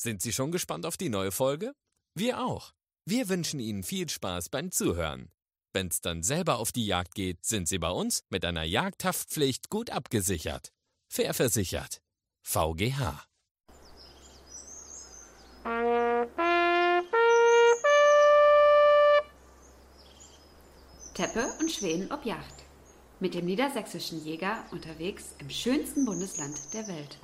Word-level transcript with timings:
Sind 0.00 0.22
Sie 0.22 0.32
schon 0.32 0.50
gespannt 0.50 0.86
auf 0.86 0.96
die 0.96 1.10
neue 1.10 1.30
Folge? 1.30 1.74
Wir 2.14 2.40
auch. 2.40 2.72
Wir 3.04 3.28
wünschen 3.28 3.60
Ihnen 3.60 3.82
viel 3.82 4.08
Spaß 4.08 4.48
beim 4.48 4.72
Zuhören. 4.72 5.30
Wenn's 5.74 6.00
dann 6.00 6.22
selber 6.22 6.58
auf 6.58 6.72
die 6.72 6.86
Jagd 6.86 7.14
geht, 7.14 7.44
sind 7.44 7.68
Sie 7.68 7.78
bei 7.78 7.90
uns 7.90 8.22
mit 8.30 8.46
einer 8.46 8.62
Jagdhaftpflicht 8.62 9.68
gut 9.68 9.90
abgesichert. 9.90 10.72
Fair 11.12 11.34
versichert. 11.34 12.00
VGH. 12.42 13.26
Teppe 21.12 21.46
und 21.60 21.70
Schweden 21.70 22.10
ob 22.10 22.24
Jagd. 22.24 22.64
Mit 23.20 23.34
dem 23.34 23.44
niedersächsischen 23.44 24.24
Jäger 24.24 24.64
unterwegs 24.72 25.34
im 25.40 25.50
schönsten 25.50 26.06
Bundesland 26.06 26.56
der 26.72 26.88
Welt. 26.88 27.18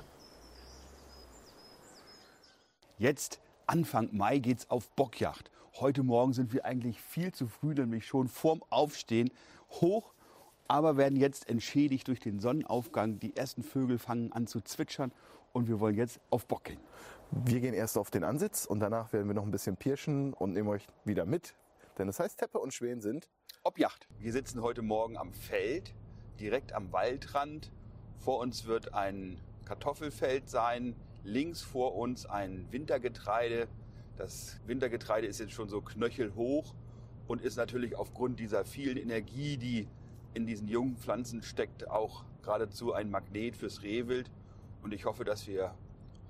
Jetzt, 2.99 3.39
Anfang 3.67 4.09
Mai, 4.11 4.39
geht's 4.39 4.71
auf 4.71 4.89
Bockjagd. 4.95 5.51
Heute 5.79 6.01
Morgen 6.01 6.33
sind 6.33 6.51
wir 6.51 6.65
eigentlich 6.65 6.99
viel 6.99 7.31
zu 7.31 7.45
früh, 7.45 7.75
nämlich 7.75 8.07
schon 8.07 8.27
vorm 8.27 8.63
Aufstehen 8.71 9.29
hoch, 9.69 10.15
aber 10.67 10.97
werden 10.97 11.15
jetzt 11.15 11.47
entschädigt 11.47 12.07
durch 12.07 12.19
den 12.19 12.39
Sonnenaufgang. 12.39 13.19
Die 13.19 13.37
ersten 13.37 13.61
Vögel 13.61 13.99
fangen 13.99 14.31
an 14.31 14.47
zu 14.47 14.61
zwitschern 14.61 15.11
und 15.53 15.67
wir 15.67 15.79
wollen 15.79 15.95
jetzt 15.95 16.19
auf 16.31 16.47
Bock 16.47 16.63
gehen. 16.63 16.79
Wir 17.29 17.59
gehen 17.59 17.75
erst 17.75 17.99
auf 17.99 18.09
den 18.09 18.23
Ansitz 18.23 18.65
und 18.65 18.79
danach 18.79 19.13
werden 19.13 19.27
wir 19.27 19.35
noch 19.35 19.45
ein 19.45 19.51
bisschen 19.51 19.77
pirschen 19.77 20.33
und 20.33 20.53
nehmen 20.53 20.69
euch 20.69 20.87
wieder 21.05 21.27
mit. 21.27 21.53
Denn 21.99 22.09
es 22.09 22.19
heißt, 22.19 22.39
Teppe 22.39 22.57
und 22.57 22.73
Schweden 22.73 23.01
sind 23.01 23.29
Objacht. 23.63 24.07
Wir 24.17 24.31
sitzen 24.31 24.63
heute 24.63 24.81
Morgen 24.81 25.17
am 25.17 25.35
Feld, 25.35 25.93
direkt 26.39 26.73
am 26.73 26.91
Waldrand. 26.91 27.71
Vor 28.17 28.39
uns 28.39 28.65
wird 28.65 28.95
ein 28.95 29.39
Kartoffelfeld 29.65 30.49
sein, 30.49 30.95
links 31.27 31.61
vor 31.61 31.95
uns 31.95 32.25
ein 32.25 32.65
Wintergetreide. 32.71 33.67
Das 34.17 34.59
Wintergetreide 34.65 35.27
ist 35.27 35.39
jetzt 35.39 35.51
schon 35.51 35.67
so 35.67 35.81
knöchelhoch 35.81 36.73
und 37.27 37.41
ist 37.41 37.57
natürlich 37.57 37.95
aufgrund 37.95 38.39
dieser 38.39 38.63
vielen 38.63 38.97
Energie, 38.97 39.57
die 39.57 39.87
in 40.33 40.47
diesen 40.47 40.69
jungen 40.69 40.95
Pflanzen 40.95 41.43
steckt, 41.43 41.89
auch 41.89 42.23
geradezu 42.43 42.93
ein 42.93 43.11
Magnet 43.11 43.57
fürs 43.57 43.83
Rehwild. 43.83 44.31
Und 44.83 44.93
ich 44.93 45.03
hoffe, 45.03 45.25
dass 45.25 45.47
wir 45.47 45.73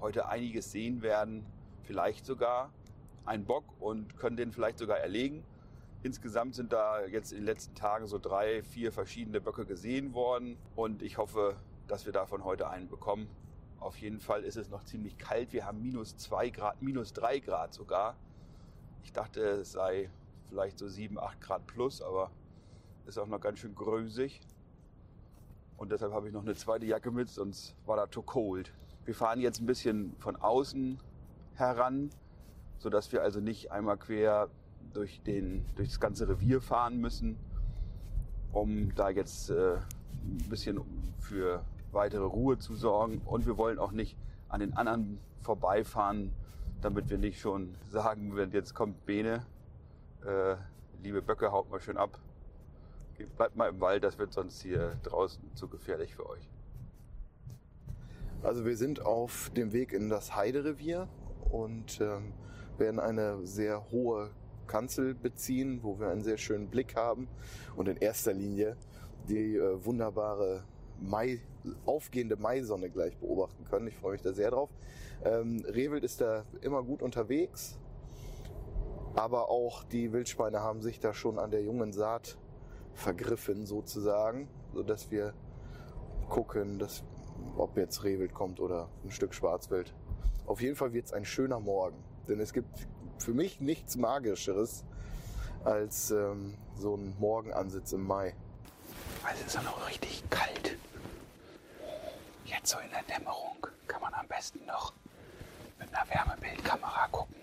heute 0.01 0.29
einiges 0.29 0.71
sehen 0.71 1.03
werden, 1.03 1.45
vielleicht 1.83 2.25
sogar 2.25 2.71
einen 3.25 3.45
Bock 3.45 3.65
und 3.79 4.17
können 4.17 4.35
den 4.35 4.51
vielleicht 4.51 4.79
sogar 4.79 4.97
erlegen. 4.97 5.43
Insgesamt 6.01 6.55
sind 6.55 6.73
da 6.73 7.05
jetzt 7.05 7.31
in 7.31 7.39
den 7.39 7.45
letzten 7.45 7.75
Tagen 7.75 8.07
so 8.07 8.17
drei, 8.17 8.63
vier 8.63 8.91
verschiedene 8.91 9.41
Böcke 9.41 9.65
gesehen 9.65 10.13
worden 10.15 10.57
und 10.75 11.03
ich 11.03 11.19
hoffe, 11.19 11.55
dass 11.87 12.05
wir 12.05 12.13
davon 12.13 12.43
heute 12.43 12.69
einen 12.69 12.87
bekommen. 12.87 13.27
Auf 13.79 13.97
jeden 13.97 14.19
Fall 14.19 14.43
ist 14.43 14.57
es 14.57 14.69
noch 14.69 14.83
ziemlich 14.83 15.17
kalt. 15.17 15.53
Wir 15.53 15.65
haben 15.65 15.81
minus 15.81 16.17
zwei 16.17 16.49
Grad, 16.49 16.81
minus 16.81 17.13
drei 17.13 17.39
Grad 17.39 17.73
sogar. 17.73 18.15
Ich 19.03 19.13
dachte, 19.13 19.41
es 19.41 19.71
sei 19.71 20.09
vielleicht 20.49 20.79
so 20.79 20.87
sieben, 20.87 21.19
acht 21.19 21.39
Grad 21.41 21.67
plus, 21.67 22.01
aber 22.01 22.31
ist 23.05 23.17
auch 23.17 23.27
noch 23.27 23.39
ganz 23.39 23.59
schön 23.59 23.75
grösig. 23.75 24.41
Und 25.77 25.91
deshalb 25.91 26.11
habe 26.11 26.27
ich 26.27 26.33
noch 26.33 26.41
eine 26.41 26.55
zweite 26.55 26.85
Jacke 26.85 27.11
mit, 27.11 27.29
sonst 27.29 27.75
war 27.85 27.97
da 27.97 28.07
too 28.07 28.23
cold. 28.23 28.73
Wir 29.05 29.13
fahren 29.13 29.39
jetzt 29.39 29.61
ein 29.61 29.67
bisschen 29.67 30.15
von 30.17 30.35
außen 30.35 30.99
heran, 31.53 32.09
sodass 32.79 33.11
wir 33.11 33.21
also 33.21 33.39
nicht 33.39 33.71
einmal 33.71 33.97
quer 33.97 34.49
durch, 34.93 35.21
den, 35.21 35.65
durch 35.75 35.89
das 35.89 35.99
ganze 35.99 36.27
Revier 36.27 36.61
fahren 36.61 36.97
müssen, 36.97 37.37
um 38.51 38.93
da 38.95 39.09
jetzt 39.09 39.49
äh, 39.51 39.75
ein 39.75 40.49
bisschen 40.49 40.81
für 41.19 41.63
weitere 41.91 42.23
Ruhe 42.23 42.57
zu 42.57 42.75
sorgen. 42.75 43.21
Und 43.25 43.45
wir 43.45 43.57
wollen 43.57 43.79
auch 43.79 43.91
nicht 43.91 44.17
an 44.49 44.59
den 44.59 44.73
anderen 44.73 45.19
vorbeifahren, 45.41 46.33
damit 46.81 47.09
wir 47.09 47.17
nicht 47.17 47.39
schon 47.39 47.75
sagen, 47.87 48.35
wenn 48.35 48.51
jetzt 48.51 48.73
kommt 48.73 49.05
Bene, 49.05 49.45
äh, 50.25 50.55
liebe 51.01 51.21
Böcke, 51.21 51.51
haut 51.51 51.69
mal 51.69 51.79
schön 51.79 51.97
ab. 51.97 52.19
Bleibt 53.35 53.55
mal 53.55 53.69
im 53.69 53.79
Wald, 53.79 54.03
das 54.03 54.19
wird 54.19 54.31
sonst 54.31 54.61
hier 54.61 54.95
draußen 55.03 55.55
zu 55.55 55.67
gefährlich 55.67 56.15
für 56.15 56.29
euch. 56.29 56.49
Also 58.43 58.65
wir 58.65 58.77
sind 58.77 59.01
auf 59.03 59.49
dem 59.55 59.73
Weg 59.73 59.91
in 59.91 60.09
das 60.09 60.35
Heiderevier 60.35 61.07
und 61.49 61.99
ähm, 61.99 62.33
werden 62.77 62.99
eine 62.99 63.45
sehr 63.45 63.89
hohe 63.89 64.29
Kanzel 64.67 65.15
beziehen, 65.15 65.79
wo 65.81 65.99
wir 65.99 66.09
einen 66.09 66.23
sehr 66.23 66.37
schönen 66.37 66.67
Blick 66.67 66.95
haben 66.95 67.27
und 67.75 67.87
in 67.87 67.97
erster 67.97 68.33
Linie 68.33 68.77
die 69.27 69.55
äh, 69.55 69.83
wunderbare 69.83 70.63
Mai, 70.99 71.41
aufgehende 71.85 72.35
Maisonne 72.35 72.89
gleich 72.89 73.17
beobachten 73.17 73.65
können. 73.65 73.87
Ich 73.87 73.95
freue 73.95 74.13
mich 74.13 74.21
da 74.21 74.33
sehr 74.33 74.51
drauf. 74.51 74.69
Ähm, 75.23 75.63
Rehwild 75.65 76.03
ist 76.03 76.21
da 76.21 76.43
immer 76.61 76.83
gut 76.83 77.01
unterwegs, 77.01 77.79
aber 79.15 79.49
auch 79.49 79.83
die 79.83 80.13
Wildschweine 80.13 80.61
haben 80.61 80.81
sich 80.81 80.99
da 80.99 81.13
schon 81.13 81.39
an 81.39 81.51
der 81.51 81.63
jungen 81.63 81.91
Saat 81.91 82.37
vergriffen 82.93 83.65
sozusagen, 83.65 84.47
so 84.73 84.83
dass 84.83 85.11
wir 85.11 85.33
gucken, 86.29 86.79
dass, 86.79 87.03
ob 87.57 87.77
jetzt 87.77 88.03
Rehwild 88.03 88.33
kommt 88.33 88.59
oder 88.59 88.89
ein 89.03 89.11
Stück 89.11 89.33
Schwarzwild. 89.33 89.93
Auf 90.45 90.61
jeden 90.61 90.75
Fall 90.75 90.93
wird 90.93 91.07
es 91.07 91.13
ein 91.13 91.25
schöner 91.25 91.59
Morgen, 91.59 92.03
denn 92.27 92.39
es 92.39 92.53
gibt 92.53 92.87
für 93.17 93.33
mich 93.33 93.59
nichts 93.59 93.97
Magischeres 93.97 94.83
als 95.63 96.11
ähm, 96.11 96.53
so 96.75 96.95
ein 96.95 97.15
Morgenansitz 97.19 97.91
im 97.93 98.05
Mai. 98.05 98.35
Also 99.23 99.41
es 99.41 99.47
ist 99.47 99.55
ja 99.55 99.61
noch 99.63 99.89
richtig 99.89 100.23
kalt. 100.29 100.76
Jetzt 102.47 102.69
so 102.69 102.79
in 102.79 102.89
der 102.91 103.03
Dämmerung 103.03 103.67
kann 103.87 104.01
man 104.01 104.13
am 104.13 104.25
besten 104.29 104.65
noch 104.65 104.93
mit 105.79 105.93
einer 105.93 106.09
Wärmebildkamera 106.09 107.09
gucken, 107.09 107.35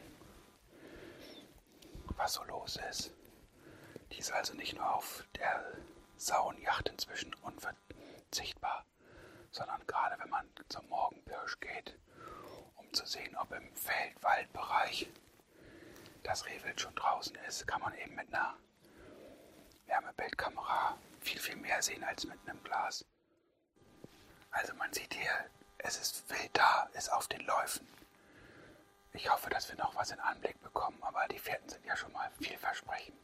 was 2.16 2.32
so 2.32 2.44
los 2.44 2.78
ist. 2.91 3.12
Die 4.10 4.19
ist 4.19 4.32
also 4.32 4.54
nicht 4.54 4.75
nur 4.75 4.94
auf 4.94 5.22
der 5.37 5.62
Sauenjacht 6.16 6.88
inzwischen 6.88 7.34
unverzichtbar, 7.43 8.87
sondern 9.50 9.87
gerade 9.87 10.19
wenn 10.20 10.31
man 10.31 10.48
zum 10.70 10.88
Morgenpirsch 10.88 11.60
geht, 11.60 11.98
um 12.76 12.91
zu 12.94 13.04
sehen, 13.04 13.37
ob 13.37 13.53
im 13.53 13.75
Feld-Waldbereich 13.75 15.10
das 16.22 16.47
Rehwild 16.47 16.81
schon 16.81 16.94
draußen 16.94 17.37
ist, 17.47 17.66
kann 17.66 17.82
man 17.82 17.94
eben 17.98 18.14
mit 18.14 18.32
einer 18.32 18.56
Wärmebildkamera 19.84 20.97
viel, 21.20 21.38
viel 21.38 21.56
mehr 21.56 21.82
sehen 21.82 22.03
als 22.04 22.25
mit 22.25 22.38
einem 22.48 22.62
Glas. 22.64 23.04
Also 24.54 24.72
man 24.75 24.92
sieht 24.92 25.12
hier, 25.12 25.32
es 25.78 25.98
ist 25.98 26.31
wild 26.31 26.50
da, 26.53 26.88
ist 26.94 27.12
auf 27.12 27.26
den 27.26 27.44
Läufen. 27.44 27.87
Ich 29.12 29.28
hoffe, 29.31 29.50
dass 29.50 29.69
wir 29.69 29.76
noch 29.76 29.94
was 29.97 30.12
in 30.12 30.20
Anblick 30.20 30.60
bekommen, 30.62 30.97
aber 31.03 31.26
die 31.28 31.41
Fährten 31.41 31.69
sind 31.69 31.84
ja 31.84 31.97
schon 31.97 32.12
mal 32.12 32.31
vielversprechend. 32.41 33.19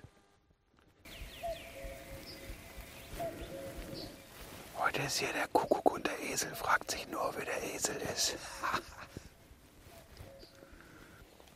Heute 4.77 5.03
ist 5.03 5.19
hier 5.19 5.33
der 5.33 5.47
Kuckuck 5.49 5.93
und 5.93 6.07
der 6.07 6.19
Esel, 6.21 6.53
fragt 6.55 6.91
sich 6.91 7.07
nur, 7.09 7.33
wer 7.37 7.45
der 7.45 7.63
Esel 7.75 7.97
ist. 8.13 8.37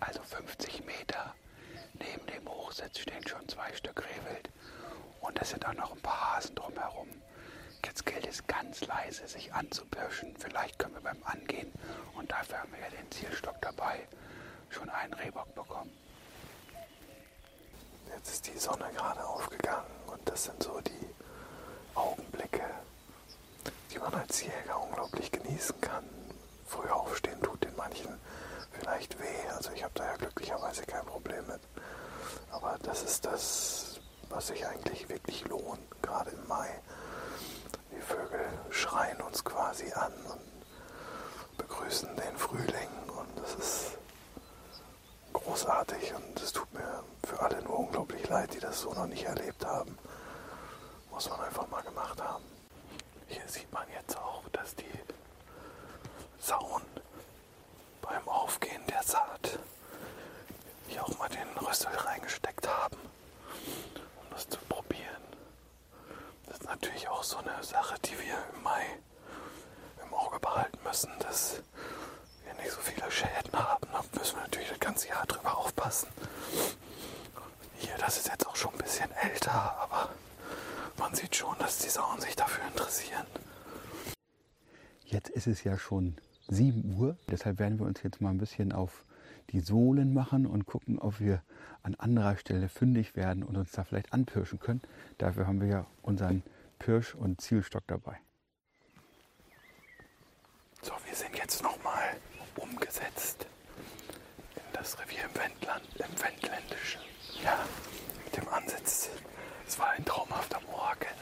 also 0.01 0.23
50 0.23 0.85
Meter 0.85 1.35
neben 1.95 2.27
dem 2.27 2.49
Hochsitz 2.49 3.01
stehen 3.01 3.27
schon 3.27 3.49
zwei 3.49 3.73
Stück 3.75 4.05
Rehwild. 4.05 4.51
Und 5.21 5.41
es 5.41 5.51
sind 5.51 5.67
auch 5.67 5.75
noch 5.75 5.93
ein 5.93 6.03
paar 6.03 6.37
Hasen 6.37 6.55
drumherum. 6.55 7.09
Jetzt 7.85 8.07
gilt 8.07 8.27
es 8.27 8.47
ganz 8.47 8.81
leise, 8.87 9.27
sich 9.29 9.53
anzupirschen. 9.53 10.35
Vielleicht 10.39 10.79
können 10.79 10.95
wir 10.95 11.03
beim 11.03 11.23
Angehen, 11.25 11.73
und 12.15 12.31
dafür 12.31 12.59
haben 12.59 12.73
wir 12.73 12.81
ja 12.81 12.91
den 12.91 13.11
Zielstock 13.11 13.61
dabei, 13.61 14.07
schon 14.71 14.89
einen 14.91 15.13
Rehbock 15.15 15.55
bekommen. 15.55 15.93
Jetzt 18.15 18.31
ist 18.31 18.47
die 18.47 18.59
Sonne 18.59 18.91
gerade 18.97 19.25
aufgegangen 19.27 19.91
und 20.07 20.29
das 20.29 20.45
sind 20.45 20.63
so 20.63 20.81
die 20.81 21.15
Augenblicke, 21.95 22.65
die 23.93 23.99
man 23.99 24.15
als 24.15 24.43
Jäger 24.43 24.81
unglaublich 24.83 25.31
genießen 25.31 25.81
kann. 25.81 26.05
Früh 26.67 26.89
aufstehen 26.89 27.41
tut 27.43 27.63
den 27.65 27.75
manchen 27.77 28.19
vielleicht 28.73 29.19
weh. 29.19 29.49
Also 29.55 29.73
ich 29.73 29.83
habe 29.83 29.95
da 29.95 30.07
ja 30.07 30.17
glücklicherweise 30.17 30.85
kein 30.85 31.05
Problem 31.05 31.47
mit. 31.47 31.61
Aber 32.51 32.79
das 32.83 33.03
ist 33.03 33.25
das, 33.25 34.01
was 34.29 34.49
sich 34.49 34.67
eigentlich 34.67 35.09
wirklich 35.09 35.45
lohnt, 35.49 35.81
gerade 36.03 36.31
im 36.31 36.47
Mai. 36.49 36.81
Vögel 38.05 38.47
schreien 38.71 39.21
uns 39.23 39.45
quasi 39.45 39.93
an 39.93 40.13
und 40.33 41.57
begrüßen 41.59 42.15
den 42.17 42.37
Frühling 42.37 42.89
und 43.09 43.39
das 43.43 43.55
ist 43.55 43.99
großartig 45.33 46.15
und 46.15 46.41
es 46.41 46.53
tut 46.53 46.73
mir 46.73 47.03
für 47.25 47.41
alle 47.41 47.63
nur 47.63 47.79
unglaublich 47.81 48.29
leid, 48.29 48.55
die 48.55 48.61
das 48.61 48.81
so 48.81 48.93
noch 48.93 49.07
nicht 49.07 49.25
erlebt 49.25 49.65
haben. 49.65 49.97
Muss 51.11 51.29
man 51.31 51.41
einfach 51.41 51.69
mal 51.69 51.83
gemacht 51.83 52.21
haben. 52.23 52.45
Hier 53.29 53.47
sieht 53.49 53.73
man 53.73 53.87
jetzt 53.91 54.17
auch, 54.19 54.43
dass 54.53 54.75
die 54.75 54.85
Sauen 56.39 56.83
beim 58.03 58.29
Aufgehen 58.29 58.83
der 58.89 59.03
Saat 59.03 59.59
hier 60.89 61.03
auch 61.05 61.19
mal 61.19 61.29
den 61.29 61.49
Rüssel 61.67 61.91
reingesteckt 61.95 62.69
haben, 62.69 62.97
um 64.21 64.31
das 64.31 64.49
zu 64.49 64.59
probieren 64.69 65.23
natürlich 66.65 67.09
auch 67.09 67.23
so 67.23 67.39
eine 67.39 67.63
Sache, 67.63 67.97
die 68.05 68.19
wir 68.19 68.37
im 68.55 68.63
Mai 68.63 68.85
im 70.05 70.15
Auge 70.15 70.39
behalten 70.41 70.79
müssen, 70.85 71.11
dass 71.21 71.63
wir 72.45 72.55
nicht 72.55 72.71
so 72.73 72.81
viele 72.81 73.11
Schäden 73.11 73.53
haben. 73.53 73.87
Da 73.93 74.03
müssen 74.19 74.37
wir 74.37 74.43
natürlich 74.43 74.69
das 74.69 74.81
ganze 74.81 75.09
Jahr 75.09 75.27
drüber 75.27 75.57
aufpassen. 75.59 76.09
Hier, 77.77 77.95
das 77.99 78.19
ist 78.19 78.29
jetzt 78.29 78.47
auch 78.47 78.57
schon 78.57 78.73
ein 78.73 78.79
bisschen 78.79 79.11
älter, 79.13 79.77
aber 79.81 80.11
man 80.99 81.15
sieht 81.15 81.35
schon, 81.37 81.57
dass 81.59 81.79
die 81.79 81.89
Sauen 81.91 82.21
sich 82.21 82.37
dafür 82.37 82.67
interessieren. 82.67 83.27
Jetzt 85.05 85.31
ist 85.31 85.47
es 85.47 85.65
ja 85.65 85.79
schon 85.79 86.17
7 86.49 86.97
Uhr, 86.99 87.17
deshalb 87.31 87.59
werden 87.59 87.79
wir 87.79 87.87
uns 87.87 88.03
jetzt 88.03 88.21
mal 88.21 88.31
ein 88.31 88.39
bisschen 88.39 88.73
auf 88.73 89.05
die 89.51 89.61
Sohlen 89.61 90.15
machen 90.15 90.47
und 90.47 90.67
gucken, 90.67 90.99
ob 90.99 91.21
wir 91.21 91.43
an 91.83 91.95
anderer 91.95 92.37
Stelle 92.37 92.69
fündig 92.69 93.15
werden 93.15 93.43
und 93.43 93.57
uns 93.57 93.73
da 93.73 93.85
vielleicht 93.85 94.13
anpirschen 94.13 94.59
können. 94.59 94.81
Dafür 95.19 95.47
haben 95.47 95.61
wir 95.61 95.69
ja 95.69 95.87
unseren 96.03 96.43
Pirsch- 96.79 97.15
und 97.15 97.41
Zielstock 97.41 97.85
dabei. 97.87 98.19
So, 100.83 100.93
wir 101.07 101.15
sind 101.15 101.37
jetzt 101.37 101.63
nochmal 101.63 102.17
umgesetzt 102.57 103.47
in 104.57 104.63
das 104.73 104.99
Revier 104.99 105.25
im 105.25 105.35
Wendland, 105.41 105.85
im 105.97 106.23
Wendländischen. 106.23 107.01
Ja, 107.43 107.59
mit 108.25 108.37
dem 108.37 108.49
Ansitz. 108.49 109.11
Es 109.67 109.79
war 109.79 109.91
ein 109.91 110.05
traumhafter 110.05 110.61
Morgen. 110.71 111.15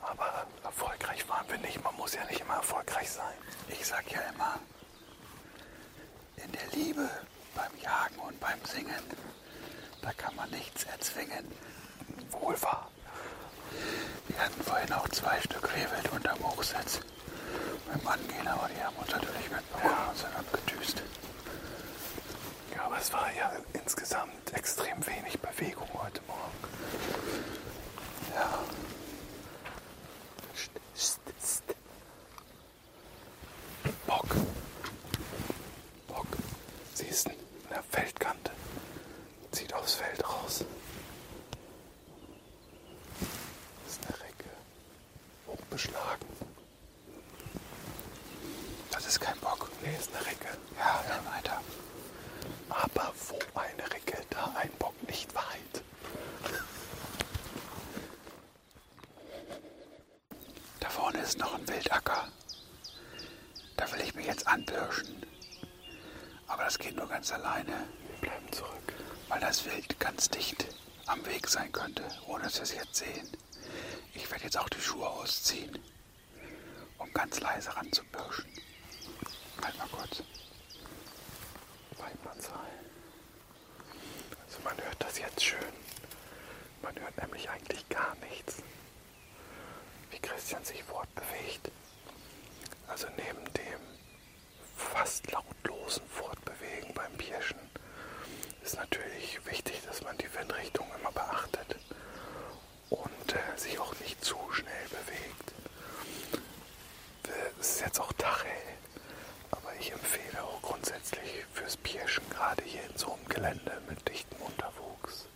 Aber 0.00 0.46
erfolgreich 0.64 1.28
waren 1.28 1.48
wir 1.48 1.58
nicht. 1.58 1.82
Man 1.82 1.94
muss 1.96 2.14
ja 2.14 2.24
nicht 2.26 2.40
immer 2.40 2.54
erfolgreich 2.54 3.10
sein. 3.10 3.34
Ich 3.68 3.86
sag 3.86 4.10
ja 4.10 4.20
immer, 4.34 4.58
in 6.36 6.52
der 6.52 6.66
Liebe, 6.72 7.08
beim 7.54 7.70
Jagen 7.82 8.18
und 8.18 8.38
beim 8.40 8.58
Singen, 8.64 9.04
da 10.02 10.12
kann 10.14 10.34
man 10.36 10.50
nichts 10.50 10.84
erzwingen. 10.84 11.46
Wohl 12.30 12.60
wahr. 12.62 12.90
Wir 14.28 14.38
hatten 14.38 14.62
vorhin 14.62 14.92
auch 14.92 15.08
zwei 15.08 15.40
Stück 15.40 15.68
Rehwild 15.74 16.10
unterm 16.12 16.38
Hochsitz 16.40 17.00
beim 17.86 18.06
Angehen, 18.06 18.46
aber 18.48 18.68
die 18.68 18.82
haben 18.82 18.96
uns 18.96 19.10
natürlich 19.10 19.50
mitbekommen 19.50 20.08
und 20.08 20.16
sind 20.16 20.34
abgedüst. 20.36 21.02
Ja, 22.74 22.84
aber 22.84 22.98
es 22.98 23.12
war 23.12 23.32
ja 23.34 23.52
insgesamt 23.72 24.52
extrem 24.52 25.04
wenig 25.06 25.38
Bewegung 25.40 25.88
heute 25.94 26.20
Morgen. 26.22 26.52
Ja, 28.34 28.58
Bock. 34.06 34.36
Bock. 36.08 36.26
Sie 36.94 37.06
ist 37.06 37.26
in 37.26 37.34
der 37.70 37.82
Feldkante. 37.82 38.52
Zieht 39.52 39.72
aufs 39.74 39.94
Feld 39.94 40.22
raus. 40.28 40.64
Das 43.84 43.92
ist 43.92 44.06
eine 44.06 44.20
Recke. 44.20 44.50
Hochbeschlagen. 45.46 46.26
das 48.90 49.06
ist 49.06 49.20
kein 49.20 49.38
Bock. 49.40 49.70
Nee, 49.82 49.96
ist 49.98 50.14
eine 50.14 50.24
Recke. 50.26 50.48
Ja, 50.78 51.02
dann 51.08 51.24
weiter. 51.26 51.60
Aber 52.68 53.12
wo 53.28 53.38
eine 53.58 53.90
Recke, 53.90 54.18
da 54.30 54.52
ein 54.56 54.70
Bock 54.78 54.94
nicht 55.08 55.34
weit. 55.34 55.82
Da 60.80 60.88
vorne 60.88 61.18
ist 61.20 61.38
noch 61.38 61.54
ein 61.54 61.68
Wildacker. 61.68 62.28
Da 63.76 63.90
will 63.92 64.00
ich 64.02 64.14
mich 64.14 64.26
jetzt 64.26 64.46
anpirschen. 64.46 65.24
Aber 66.46 66.64
das 66.64 66.78
geht 66.78 66.96
nur 66.96 67.08
ganz 67.22 67.34
alleine, 67.34 67.86
Wir 68.20 68.30
bleiben 68.30 68.52
zurück. 68.52 68.94
weil 69.28 69.38
das 69.38 69.64
Wild 69.64 70.00
ganz 70.00 70.28
dicht 70.28 70.66
am 71.06 71.24
Weg 71.24 71.46
sein 71.46 71.70
könnte, 71.70 72.02
ohne 72.26 72.42
dass 72.42 72.56
wir 72.56 72.64
es 72.64 72.74
jetzt 72.74 72.96
sehen. 72.96 73.30
Ich 74.12 74.28
werde 74.28 74.42
jetzt 74.42 74.58
auch 74.58 74.68
die 74.68 74.80
Schuhe 74.80 75.08
ausziehen, 75.08 75.78
um 76.98 77.12
ganz 77.12 77.38
leise 77.38 77.76
ranzupirschen. 77.76 78.50
Halt 79.62 79.78
mal 79.78 79.86
kurz. 79.92 80.24
Weidmannsheil. 81.96 82.80
Also 84.44 84.58
man 84.64 84.76
hört 84.84 84.96
das 84.98 85.16
jetzt 85.20 85.44
schön. 85.44 85.72
Man 86.82 86.98
hört 86.98 87.16
nämlich 87.22 87.48
eigentlich 87.48 87.88
gar 87.88 88.16
nichts. 88.16 88.56
Wie 90.10 90.18
Christian 90.18 90.64
sich 90.64 90.82
fortbewegt. 90.82 91.70
Also 92.88 93.06
neben 93.16 93.44
dem 93.54 93.92
fast 94.76 95.30
lautlosen 95.30 96.02
Fortbewegen 96.08 96.92
beim 96.94 97.12
Pirschen 97.16 97.58
ist 98.72 98.78
natürlich 98.78 99.38
wichtig, 99.44 99.82
dass 99.86 100.02
man 100.02 100.16
die 100.16 100.34
Windrichtung 100.34 100.86
immer 100.98 101.12
beachtet 101.12 101.76
und 102.88 103.34
äh, 103.34 103.58
sich 103.58 103.78
auch 103.78 103.94
nicht 104.00 104.24
zu 104.24 104.36
schnell 104.50 104.88
bewegt. 104.88 105.52
Es 107.60 107.72
ist 107.72 107.80
jetzt 107.82 108.00
auch 108.00 108.12
Tachhell, 108.14 108.74
aber 109.50 109.74
ich 109.78 109.92
empfehle 109.92 110.42
auch 110.42 110.62
grundsätzlich 110.62 111.44
fürs 111.52 111.76
Pirschen, 111.76 112.24
gerade 112.30 112.62
hier 112.64 112.82
in 112.88 112.96
so 112.96 113.12
einem 113.12 113.28
Gelände 113.28 113.78
mit 113.90 114.08
dichtem 114.08 114.40
Unterwuchs, 114.40 115.26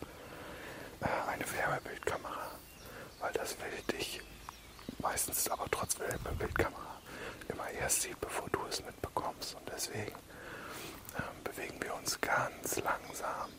äh, 1.03 1.31
eine 1.31 1.44
Wärmebildkamera, 1.53 2.53
weil 3.21 3.33
das 3.35 3.55
Wild 3.61 3.93
dich 3.93 4.23
meistens 4.99 5.47
aber 5.50 5.67
trotz 5.71 5.99
Wärmebildkamera 5.99 7.03
immer 7.49 7.69
erst 7.71 8.00
sieht, 8.00 8.19
bevor 8.19 8.49
du 8.49 8.61
es 8.71 8.83
mitbekommst. 8.83 9.56
Und 9.56 9.69
deswegen 9.71 10.17
bewegen 11.56 11.82
wir 11.82 11.94
uns 11.94 12.20
ganz 12.20 12.76
langsam 12.81 13.50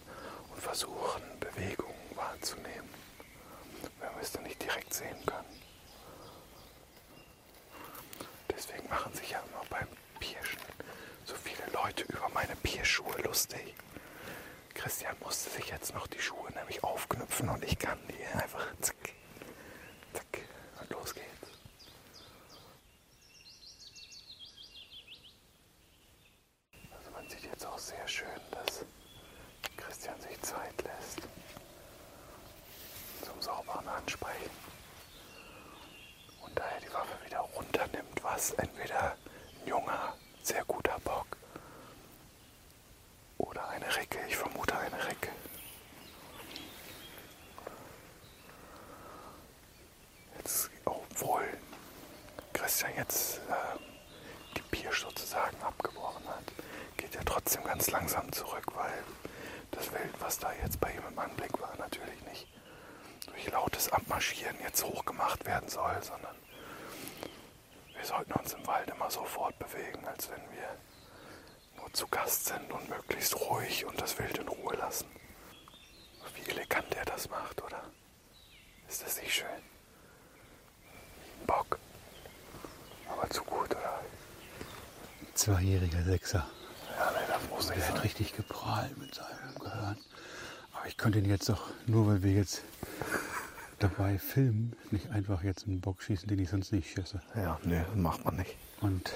und 0.53 0.61
versuchen, 0.61 1.21
Bewegungen 1.39 1.95
wahrzunehmen, 2.15 2.89
wenn 3.99 4.13
wir 4.15 4.21
es 4.21 4.31
dann 4.31 4.43
nicht 4.43 4.61
direkt 4.63 4.93
sehen 4.93 5.17
können. 5.25 5.61
Deswegen 8.51 8.87
machen 8.89 9.13
sich 9.13 9.31
ja 9.31 9.39
immer 9.49 9.63
beim 9.69 9.87
Pirschen 10.19 10.59
so 11.25 11.35
viele 11.35 11.63
Leute 11.73 12.03
über 12.03 12.29
meine 12.33 12.55
Pierschuhe 12.57 13.21
lustig. 13.23 13.75
Christian 14.73 15.15
musste 15.19 15.49
sich 15.49 15.67
jetzt 15.69 15.93
noch 15.93 16.07
die 16.07 16.19
Schuhe 16.19 16.51
nämlich 16.53 16.83
aufknüpfen 16.83 17.49
und 17.49 17.63
ich 17.63 17.77
kann 17.77 17.97
die 18.07 18.25
einfach 18.37 18.65
zack, 18.81 18.95
und 20.79 20.89
los 20.91 21.13
geht's. 21.13 21.25
Also 26.91 27.11
man 27.11 27.27
sieht 27.29 27.43
jetzt 27.43 27.65
auch 27.65 27.77
sehr 27.77 28.07
schön, 28.07 28.27
dass 28.51 28.85
Christian 29.75 30.19
sich 30.21 30.39
Zeit 30.41 30.73
lässt 30.83 31.21
zum 33.25 33.41
sauberen 33.41 33.87
Ansprechen 33.87 34.51
und 36.43 36.57
daher 36.57 36.79
die 36.79 36.93
Waffe 36.93 37.17
wieder 37.25 37.39
runternimmt, 37.39 38.23
was 38.23 38.51
entweder 38.51 39.11
ein 39.63 39.67
junger, 39.67 40.13
sehr 40.43 40.63
guter 40.65 40.99
Bock 40.99 41.37
oder 43.37 43.67
eine 43.69 43.86
Recke, 43.97 44.19
ich 44.27 44.37
vermute 44.37 44.77
eine 44.77 45.07
Recke. 45.07 45.29
Jetzt, 50.37 50.69
obwohl 50.85 51.47
Christian 52.53 52.91
jetzt 52.95 53.41
ähm, 53.49 53.79
die 54.55 54.61
Pirsch 54.61 55.01
sozusagen 55.01 55.59
abgebrochen 55.63 56.27
hat, 56.27 56.43
geht 56.95 57.15
er 57.15 57.25
trotzdem 57.25 57.63
ganz 57.63 57.89
langsam 57.89 58.31
zurück, 58.31 58.65
weil 58.75 59.03
das 59.71 59.91
Wild, 59.91 60.13
was 60.19 60.37
da 60.37 60.53
jetzt 60.61 60.79
bei 60.79 60.91
ihm 60.91 61.01
im 61.09 61.17
Anblick 61.17 61.59
war, 61.59 61.75
natürlich 61.79 62.21
nicht 62.25 62.47
durch 63.25 63.47
lautes 63.49 63.91
Abmarschieren 63.91 64.57
jetzt 64.61 64.83
hochgemacht 64.83 65.43
werden 65.45 65.69
soll, 65.69 65.97
sondern 66.03 66.35
wir 67.95 68.05
sollten 68.05 68.33
uns 68.33 68.53
im 68.53 68.67
Wald 68.67 68.89
immer 68.91 69.09
so 69.09 69.23
fortbewegen, 69.23 70.05
als 70.07 70.29
wenn 70.29 70.41
wir 70.51 70.77
zu 71.93 72.07
Gast 72.07 72.45
sind 72.47 72.71
und 72.71 72.89
möglichst 72.89 73.35
ruhig 73.39 73.85
und 73.85 73.99
das 74.01 74.17
Wild 74.19 74.37
in 74.37 74.47
Ruhe 74.47 74.75
lassen. 74.75 75.07
Wie 76.35 76.49
elegant 76.49 76.93
er 76.95 77.05
das 77.05 77.29
macht, 77.29 77.61
oder? 77.63 77.83
Ist 78.87 79.03
das 79.03 79.21
nicht 79.21 79.33
schön? 79.33 79.47
Bock. 81.45 81.79
Aber 83.09 83.29
zu 83.29 83.43
gut, 83.43 83.71
oder? 83.71 84.01
Zweijähriger 85.33 86.03
Sechser. 86.03 86.47
Ja, 86.97 87.11
nee, 87.11 87.25
das 87.27 87.49
muss 87.49 87.69
nicht 87.69 87.77
Der 87.79 87.87
hat 87.87 87.93
sein. 87.95 88.01
richtig 88.01 88.35
geprahlt 88.35 88.97
mit 88.97 89.13
seinem 89.15 89.55
Gehirn. 89.59 89.97
Aber 90.73 90.87
ich 90.87 90.97
könnte 90.97 91.19
ihn 91.19 91.25
jetzt 91.29 91.49
doch, 91.49 91.69
nur 91.85 92.07
weil 92.07 92.23
wir 92.23 92.33
jetzt 92.33 92.63
dabei 93.79 94.17
filmen, 94.17 94.75
nicht 94.91 95.09
einfach 95.11 95.43
jetzt 95.43 95.65
einen 95.67 95.81
Bock 95.81 96.01
schießen, 96.01 96.27
den 96.27 96.39
ich 96.39 96.49
sonst 96.49 96.71
nicht 96.71 96.91
schieße. 96.91 97.21
Ja, 97.35 97.59
nee, 97.63 97.83
macht 97.95 98.25
man 98.25 98.35
nicht. 98.37 98.55
Und 98.81 99.11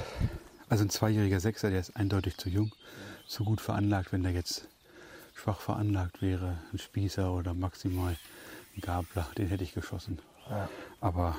also 0.72 0.86
ein 0.86 0.90
zweijähriger 0.90 1.42
Sechser, 1.42 1.70
der 1.70 1.82
ist 1.82 1.98
eindeutig 1.98 2.38
zu 2.38 2.48
jung, 2.48 2.72
zu 3.28 3.44
gut 3.44 3.60
veranlagt, 3.60 4.14
wenn 4.14 4.24
der 4.24 4.32
jetzt 4.32 4.70
schwach 5.36 5.60
veranlagt 5.60 6.22
wäre, 6.22 6.60
ein 6.72 6.80
Spießer 6.80 7.34
oder 7.34 7.54
maximal 7.54 8.16
ein 8.78 8.82
Gabler, 8.82 9.28
den 9.38 9.48
hätte 9.48 9.66
ich 9.66 9.74
geschossen. 9.74 10.20
Ja, 10.50 10.70
Aber 11.02 11.36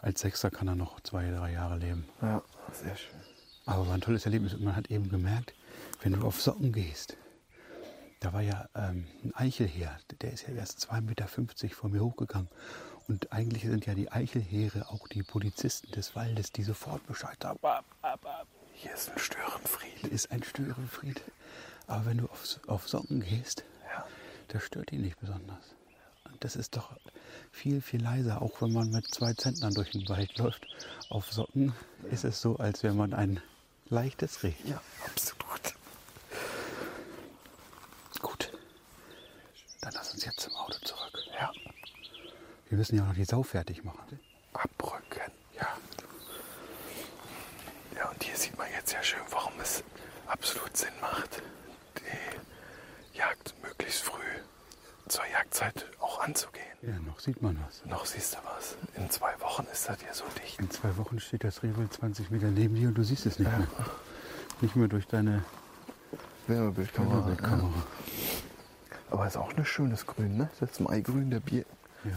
als 0.00 0.20
Sechser 0.20 0.52
kann 0.52 0.68
er 0.68 0.76
noch 0.76 1.00
zwei, 1.00 1.28
drei 1.28 1.52
Jahre 1.52 1.76
leben. 1.76 2.04
ja 2.22 2.40
sehr 2.72 2.94
schön. 2.94 3.18
Aber 3.66 3.88
war 3.88 3.94
ein 3.94 4.00
tolles 4.00 4.24
Erlebnis. 4.26 4.54
Und 4.54 4.62
man 4.62 4.76
hat 4.76 4.92
eben 4.92 5.08
gemerkt, 5.08 5.54
wenn 6.02 6.12
du 6.12 6.24
auf 6.24 6.40
Socken 6.40 6.72
gehst, 6.72 7.16
da 8.20 8.32
war 8.32 8.42
ja 8.42 8.68
ähm, 8.76 9.08
ein 9.24 9.34
Eichelheer, 9.34 9.98
der 10.20 10.32
ist 10.32 10.46
ja 10.46 10.54
erst 10.54 10.88
2,50 10.88 11.00
Meter 11.02 11.28
vor 11.74 11.90
mir 11.90 12.04
hochgegangen. 12.04 12.48
Und 13.08 13.32
eigentlich 13.32 13.64
sind 13.64 13.86
ja 13.86 13.94
die 13.94 14.12
Eichelheere 14.12 14.88
auch 14.90 15.08
die 15.08 15.24
Polizisten 15.24 15.90
des 15.90 16.14
Waldes, 16.14 16.52
die 16.52 16.62
sofort 16.62 17.04
Bescheid 17.08 17.42
sagen. 17.42 17.58
Ab, 17.62 17.84
ab, 18.02 18.24
ab. 18.24 18.46
Hier 18.80 18.94
ist 18.94 19.10
ein 19.10 19.18
Störenfried. 19.18 20.04
ist 20.12 20.30
ein 20.30 20.42
Störenfried. 20.42 21.20
Aber 21.86 22.06
wenn 22.06 22.18
du 22.18 22.26
auf, 22.26 22.60
auf 22.66 22.88
Socken 22.88 23.20
gehst, 23.20 23.64
Ja. 23.92 24.06
das 24.48 24.62
stört 24.62 24.92
ihn 24.92 25.02
nicht 25.02 25.18
besonders. 25.18 25.74
das 26.40 26.54
ist 26.54 26.76
doch 26.76 26.92
viel, 27.50 27.80
viel 27.80 28.00
leiser. 28.02 28.40
Auch 28.40 28.62
wenn 28.62 28.72
man 28.72 28.90
mit 28.90 29.12
zwei 29.12 29.32
Zentnern 29.34 29.74
durch 29.74 29.90
den 29.90 30.08
Wald 30.08 30.38
läuft. 30.38 30.64
Auf 31.08 31.32
Socken 31.32 31.74
ist 32.12 32.22
es 32.24 32.40
so, 32.40 32.56
als 32.58 32.84
wäre 32.84 32.94
man 32.94 33.12
ein 33.14 33.42
leichtes 33.88 34.44
Reh. 34.44 34.52
Ja, 34.64 34.80
absolut. 35.06 35.74
Gut. 38.20 38.52
Dann 39.80 39.92
lass 39.94 40.12
uns 40.12 40.24
jetzt 40.24 40.38
zum 40.40 40.54
Auto 40.54 40.78
zurück. 40.84 41.18
Ja. 41.34 41.50
Wir 42.68 42.78
müssen 42.78 42.96
ja 42.96 43.02
auch 43.02 43.08
noch 43.08 43.14
die 43.14 43.24
Sau 43.24 43.42
fertig 43.42 43.82
machen. 43.82 44.20
Abrücken, 44.52 45.32
ja. 45.56 45.76
Ja, 47.96 48.08
und 48.10 48.22
hier 48.22 48.36
ja 49.12 49.16
schön, 49.16 49.26
warum 49.30 49.52
es 49.60 49.82
absolut 50.26 50.76
Sinn 50.76 50.92
macht, 51.00 51.42
die 51.96 53.18
Jagd 53.18 53.54
möglichst 53.62 54.02
früh 54.02 54.20
zur 55.08 55.24
Jagdzeit 55.32 55.86
auch 56.00 56.20
anzugehen. 56.20 56.64
Ja, 56.82 56.98
noch 57.06 57.18
sieht 57.18 57.42
man 57.42 57.58
was. 57.66 57.84
Noch 57.86 58.06
siehst 58.06 58.34
du 58.34 58.38
was. 58.56 58.76
In 58.96 59.10
zwei 59.10 59.32
Wochen 59.40 59.66
ist 59.72 59.88
das 59.88 60.00
hier 60.00 60.14
so 60.14 60.24
dicht. 60.42 60.60
In 60.60 60.70
zwei 60.70 60.96
Wochen 60.96 61.18
steht 61.18 61.44
das 61.44 61.62
Rehwild 61.62 61.92
20 61.92 62.30
Meter 62.30 62.50
neben 62.50 62.74
dir 62.74 62.88
und 62.88 62.94
du 62.94 63.02
siehst 63.02 63.26
es 63.26 63.38
nicht 63.38 63.50
mehr. 63.50 63.66
Nicht 64.60 64.76
mehr 64.76 64.88
durch 64.88 65.06
deine 65.06 65.44
Wärmebildkamera. 66.46 67.14
Wärmebildkamera. 67.14 67.82
Aber 69.10 69.26
ist 69.26 69.36
auch 69.36 69.52
ein 69.56 69.64
schönes 69.64 70.06
Grün, 70.06 70.36
ne? 70.36 70.50
Das 70.60 70.80
Maigrün 70.80 71.30
der 71.30 71.40
Bier. 71.40 71.64
Ja, 72.04 72.10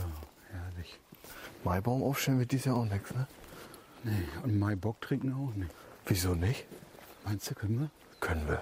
herrlich. 0.52 1.00
Maibaum 1.64 2.04
aufstellen 2.04 2.40
wird 2.40 2.52
dies 2.52 2.66
Jahr 2.66 2.76
auch 2.76 2.86
nichts, 2.86 3.14
ne? 3.14 3.28
Nee, 4.04 4.28
und 4.44 4.60
Maibock 4.60 5.00
trinken 5.00 5.34
auch 5.34 5.56
nicht. 5.56 5.72
Wieso 6.06 6.34
nicht? 6.36 6.66
Meinst 7.26 7.50
du, 7.50 7.56
können 7.56 7.80
wir? 7.80 7.90
Können 8.20 8.48
wir. 8.48 8.62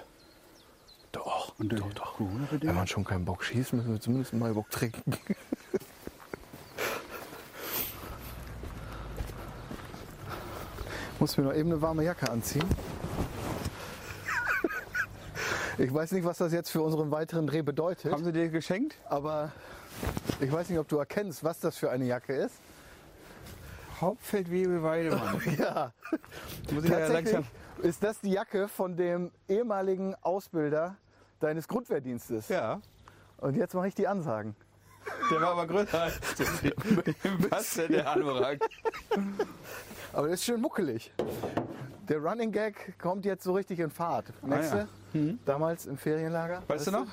Doch, 1.12 1.54
Und 1.58 1.70
doch, 1.74 1.94
doch. 1.94 2.20
Wenn 2.20 2.76
man 2.76 2.86
schon 2.88 3.04
keinen 3.04 3.26
Bock 3.26 3.44
schießt, 3.44 3.74
müssen 3.74 3.92
wir 3.94 4.00
zumindest 4.00 4.34
einen 4.34 4.42
Maibock 4.42 4.70
trinken. 4.70 5.14
Muss 11.20 11.38
mir 11.38 11.44
noch 11.44 11.54
eben 11.54 11.72
eine 11.72 11.82
warme 11.82 12.04
Jacke 12.04 12.30
anziehen. 12.30 12.64
Ich 15.78 15.94
weiß 15.94 16.12
nicht, 16.12 16.26
was 16.26 16.38
das 16.38 16.52
jetzt 16.52 16.70
für 16.72 16.82
unseren 16.82 17.10
weiteren 17.12 17.48
Dreh 17.48 17.62
bedeutet, 17.62 18.12
Haben 18.12 18.24
sie 18.26 18.34
dir 18.34 18.50
geschenkt? 18.50 18.96
aber 19.06 19.52
ich 20.42 20.52
weiß 20.52 20.70
nicht, 20.70 20.80
ob 20.80 20.88
du 20.88 20.98
erkennst, 20.98 21.44
was 21.44 21.60
das 21.60 21.78
für 21.78 21.90
eine 21.90 22.06
Jacke 22.06 22.34
ist. 22.34 22.56
Hauptfeldwebel 24.00 24.82
Weidemann. 24.84 25.42
Ja, 25.58 25.92
Muss 26.72 26.84
ich 26.84 26.90
ja 26.90 27.00
tatsächlich 27.00 27.34
langsam. 27.34 27.52
ist 27.84 28.04
das 28.04 28.20
die 28.22 28.32
Jacke 28.32 28.68
von 28.68 28.96
dem 28.96 29.32
ehemaligen 29.48 30.16
Ausbilder 30.22 30.96
deines 31.40 31.68
Grundwehrdienstes. 31.68 32.50
Ja, 32.50 32.82
Und 33.38 33.56
jetzt 33.56 33.74
mache 33.74 33.88
ich 33.88 33.96
die 33.96 34.08
Ansagen. 34.08 34.56
der 35.32 35.42
war 35.42 35.52
aber 35.52 35.68
größer 35.68 36.02
als. 36.02 36.20
Was 37.50 37.74
denn 37.76 37.92
der 37.94 38.10
Anorak? 38.12 38.60
Aber 40.14 40.28
das 40.28 40.40
ist 40.40 40.46
schön 40.46 40.62
muckelig. 40.62 41.12
Der 42.10 42.18
Running 42.18 42.52
Gag 42.52 42.98
kommt 43.00 43.24
jetzt 43.26 43.44
so 43.44 43.54
richtig 43.54 43.80
in 43.80 43.92
Fahrt. 43.92 44.26
Merkst 44.44 44.74
ja. 44.74 44.88
du? 45.14 45.38
Damals 45.46 45.86
im 45.86 45.98
Ferienlager. 45.98 46.64
Weißt 46.68 46.88
du 46.88 46.92
noch? 46.92 47.06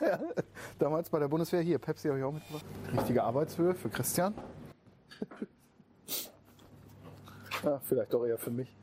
ja, 0.00 0.18
damals 0.78 1.10
bei 1.10 1.18
der 1.18 1.28
Bundeswehr. 1.28 1.60
Hier, 1.60 1.78
Pepsi 1.78 2.08
habe 2.08 2.18
ich 2.18 2.24
auch 2.24 2.32
mitgebracht. 2.32 2.64
Richtige 2.92 3.22
Arbeitshöhe 3.24 3.74
für 3.74 3.88
Christian. 3.88 4.32
ja, 7.64 7.80
vielleicht 7.80 8.12
doch 8.12 8.24
eher 8.24 8.38
für 8.38 8.50
mich. 8.50 8.74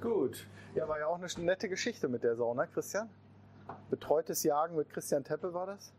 Gut. 0.00 0.46
Ja, 0.74 0.88
war 0.88 0.98
ja 0.98 1.06
auch 1.06 1.16
eine 1.16 1.26
nette 1.44 1.68
Geschichte 1.68 2.08
mit 2.08 2.22
der 2.22 2.36
Sau, 2.36 2.54
ne, 2.54 2.68
Christian? 2.72 3.10
Betreutes 3.90 4.42
Jagen 4.42 4.76
mit 4.76 4.88
Christian 4.88 5.24
Teppe 5.24 5.52
war 5.52 5.66
das. 5.66 5.92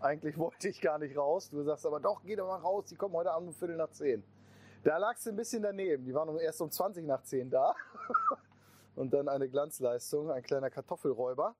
Eigentlich 0.00 0.36
wollte 0.38 0.68
ich 0.68 0.80
gar 0.80 0.98
nicht 0.98 1.16
raus. 1.16 1.50
Du 1.50 1.62
sagst 1.62 1.86
aber 1.86 2.00
doch, 2.00 2.22
geh 2.24 2.36
doch 2.36 2.48
mal 2.48 2.56
raus, 2.56 2.86
die 2.86 2.96
kommen 2.96 3.14
heute 3.14 3.30
Abend 3.32 3.48
um 3.48 3.54
Viertel 3.54 3.76
nach 3.76 3.90
zehn. 3.90 4.24
Da 4.82 4.96
lagst 4.96 5.26
du 5.26 5.30
ein 5.30 5.36
bisschen 5.36 5.62
daneben. 5.62 6.04
Die 6.06 6.14
waren 6.14 6.34
erst 6.38 6.60
um 6.62 6.70
20 6.70 7.04
nach 7.06 7.22
10 7.22 7.50
da. 7.50 7.74
Und 8.96 9.12
dann 9.12 9.28
eine 9.28 9.48
Glanzleistung, 9.48 10.30
ein 10.30 10.42
kleiner 10.42 10.70
Kartoffelräuber. 10.70 11.54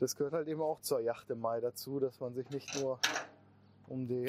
Das 0.00 0.16
gehört 0.16 0.32
halt 0.32 0.48
eben 0.48 0.60
auch 0.60 0.80
zur 0.80 1.00
Yacht 1.00 1.30
im 1.30 1.40
Mai 1.40 1.60
dazu, 1.60 2.00
dass 2.00 2.20
man 2.20 2.34
sich 2.34 2.48
nicht 2.50 2.80
nur 2.80 2.98
um 3.86 4.08
die 4.08 4.26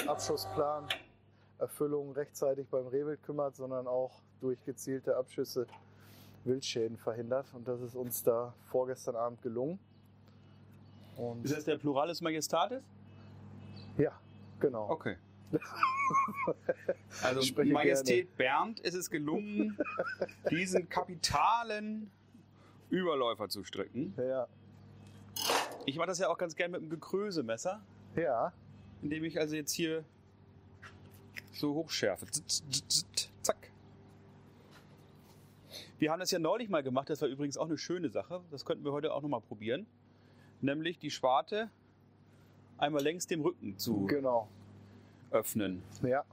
Abschussplan-Erfüllung 1.60 2.12
rechtzeitig 2.13 2.67
beim 2.69 2.88
Rehwild 2.88 3.22
kümmert, 3.24 3.55
sondern 3.55 3.88
auch 3.88 4.22
durch 4.41 4.63
gezielte 4.65 5.15
Abschüsse 5.15 5.67
Wildschäden 6.43 6.98
verhindert. 6.98 7.48
Und 7.53 7.67
das 7.67 7.81
ist 7.81 7.95
uns 7.95 8.24
da 8.24 8.53
vorgestern 8.65 9.15
Abend 9.15 9.41
gelungen. 9.41 9.79
Und 11.17 11.45
Ist 11.45 11.55
das 11.55 11.65
der 11.65 11.77
Pluralis 11.77 12.22
Majestatis? 12.22 12.81
ja, 13.98 14.12
genau. 14.60 14.89
Okay. 14.89 15.17
Also 17.24 17.63
Majestät 17.63 18.36
Bernd 18.36 18.79
ist 18.81 18.95
es 18.95 19.10
gelungen, 19.10 19.77
diesen 20.51 20.89
kapitalen 20.89 22.12
Überläufer 22.89 23.48
zu 23.48 23.63
stricken. 23.63 24.13
Ja, 24.17 24.48
Ich 25.86 25.95
mache 25.95 26.07
das 26.07 26.19
ja 26.19 26.27
auch 26.27 26.38
ganz 26.38 26.55
gern 26.55 26.72
mit 26.72 26.81
einem 26.81 26.89
Gekrösemesser, 26.89 27.81
ja, 28.15 28.51
indem 29.01 29.24
ich 29.24 29.39
also 29.39 29.55
jetzt 29.55 29.72
hier 29.72 30.03
so 31.53 31.74
hochschärfe. 31.74 32.25
Zack. 33.41 33.72
Wir 36.00 36.12
haben 36.12 36.19
das 36.19 36.31
ja 36.31 36.39
neulich 36.39 36.69
mal 36.69 36.83
gemacht, 36.83 37.10
das 37.10 37.22
war 37.22 37.29
übrigens 37.29 37.57
auch 37.57 37.67
eine 37.67 37.77
schöne 37.77 38.10
Sache. 38.10 38.41
Das 38.51 38.65
könnten 38.65 38.83
wir 38.83 38.91
heute 38.91 39.13
auch 39.13 39.22
nochmal 39.22 39.41
probieren. 39.41 39.86
Nämlich 40.62 41.00
die 41.00 41.12
Schwarte 41.12 41.69
einmal 42.77 43.01
längs 43.01 43.27
dem 43.27 43.41
Rücken 43.41 43.77
zu 43.77 44.05
genau. 44.05 44.48
öffnen. 45.31 45.83
Ja. 46.01 46.24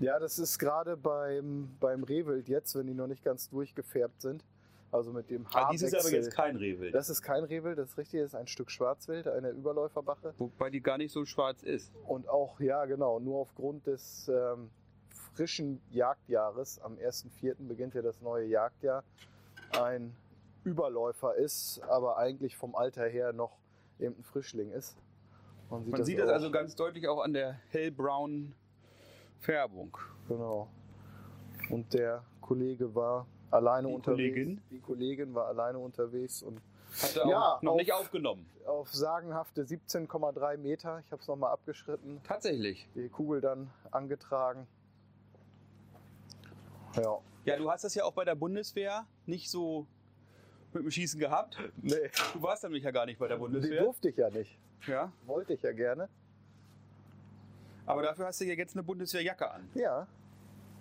Ja, 0.00 0.18
das 0.18 0.38
ist 0.38 0.58
gerade 0.58 0.96
beim, 0.96 1.76
beim 1.78 2.04
Rehwild 2.04 2.48
jetzt, 2.48 2.74
wenn 2.74 2.86
die 2.86 2.94
noch 2.94 3.06
nicht 3.06 3.22
ganz 3.22 3.50
durchgefärbt 3.50 4.22
sind. 4.22 4.44
Also 4.92 5.12
mit 5.12 5.30
dem 5.30 5.46
Ah, 5.52 5.70
dies 5.70 5.82
ist 5.82 5.94
aber 5.94 6.10
jetzt 6.10 6.32
kein 6.32 6.56
Rehwild. 6.56 6.94
Das 6.94 7.10
ist 7.10 7.22
kein 7.22 7.44
Rehwild, 7.44 7.78
das 7.78 7.90
ist 7.90 7.98
richtig, 7.98 8.20
das 8.20 8.30
ist 8.30 8.34
ein 8.34 8.48
Stück 8.48 8.70
Schwarzwild, 8.70 9.28
eine 9.28 9.50
Überläuferbache. 9.50 10.34
Wobei 10.38 10.70
die 10.70 10.80
gar 10.80 10.98
nicht 10.98 11.12
so 11.12 11.24
schwarz 11.24 11.62
ist. 11.62 11.92
Und 12.06 12.28
auch, 12.28 12.58
ja 12.58 12.84
genau, 12.86 13.20
nur 13.20 13.38
aufgrund 13.38 13.86
des 13.86 14.28
ähm, 14.28 14.70
frischen 15.34 15.80
Jagdjahres, 15.90 16.80
am 16.80 16.94
1.4. 16.94 17.54
beginnt 17.68 17.94
ja 17.94 18.02
das 18.02 18.20
neue 18.20 18.46
Jagdjahr, 18.46 19.04
ein 19.80 20.16
Überläufer 20.64 21.36
ist, 21.36 21.80
aber 21.88 22.16
eigentlich 22.18 22.56
vom 22.56 22.74
Alter 22.74 23.06
her 23.06 23.32
noch 23.32 23.58
eben 24.00 24.16
ein 24.18 24.24
Frischling 24.24 24.72
ist. 24.72 24.96
Man 25.70 25.84
sieht, 25.84 25.92
Man 25.92 26.04
sieht 26.04 26.18
das 26.18 26.30
also 26.30 26.50
ganz 26.50 26.74
deutlich 26.74 27.06
auch 27.06 27.20
an 27.22 27.32
der 27.32 27.60
hellbraunen 27.70 28.54
Färbung. 29.38 29.96
Genau. 30.26 30.68
Und 31.70 31.94
der 31.94 32.24
Kollege 32.40 32.92
war 32.94 33.26
alleine 33.50 33.88
Die 33.88 33.94
unterwegs. 33.94 34.34
Kollegin? 34.34 34.60
Die 34.70 34.80
Kollegin 34.80 35.34
war 35.34 35.46
alleine 35.48 35.78
unterwegs 35.78 36.42
und 36.42 36.60
Hatte 37.02 37.24
auch 37.24 37.28
Ja, 37.30 37.58
noch 37.62 37.72
auf- 37.72 37.78
nicht 37.78 37.92
aufgenommen. 37.92 38.46
auf 38.66 38.92
sagenhafte 38.92 39.64
17,3 39.64 40.56
Meter, 40.56 41.00
ich 41.06 41.12
habe 41.12 41.22
es 41.22 41.28
nochmal 41.28 41.52
abgeschritten, 41.52 42.20
Tatsächlich. 42.24 42.88
die 42.96 43.08
Kugel 43.08 43.40
dann 43.40 43.70
angetragen. 43.92 44.66
Ja. 46.96 47.18
Ja, 47.44 47.56
du 47.56 47.70
hast 47.70 47.84
das 47.84 47.94
ja 47.94 48.04
auch 48.04 48.12
bei 48.12 48.24
der 48.24 48.34
Bundeswehr 48.34 49.06
nicht 49.26 49.50
so 49.50 49.86
mit 50.72 50.82
dem 50.82 50.90
Schießen 50.90 51.18
gehabt. 51.20 51.58
Nee, 51.80 52.10
Du 52.34 52.42
warst 52.42 52.62
nämlich 52.64 52.82
ja 52.84 52.90
gar 52.90 53.06
nicht 53.06 53.18
bei 53.18 53.28
der 53.28 53.36
die 53.36 53.40
Bundeswehr. 53.40 53.82
durfte 53.84 54.08
ich 54.10 54.16
ja 54.16 54.28
nicht. 54.30 54.58
Ja. 54.86 55.12
Wollte 55.26 55.54
ich 55.54 55.62
ja 55.62 55.72
gerne. 55.72 56.08
Aber 57.86 58.02
dafür 58.02 58.26
hast 58.26 58.40
du 58.40 58.44
ja 58.44 58.54
jetzt 58.54 58.74
eine 58.74 58.82
Bundeswehrjacke 58.82 59.50
an. 59.50 59.68
Ja. 59.74 60.06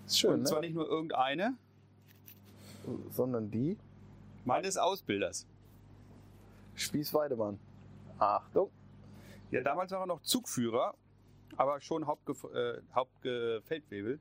Ist 0.05 0.19
schön, 0.19 0.33
Und 0.39 0.47
zwar 0.47 0.59
ne? 0.61 0.67
nicht 0.67 0.75
nur 0.75 0.87
irgendeine, 0.87 1.55
Sondern 3.09 3.51
die 3.51 3.77
meines 4.45 4.77
Ausbilders. 4.77 5.47
Spieß 6.75 7.13
Weidemann. 7.13 7.59
Achtung. 8.17 8.69
Ja, 9.51 9.61
damals 9.61 9.91
war 9.91 10.01
er 10.01 10.05
noch 10.05 10.21
Zugführer, 10.21 10.93
aber 11.57 11.81
schon 11.81 12.05
Hauptgef 12.05 12.43
äh, 12.53 12.81
Hauptgefeldwebel. 12.93 14.19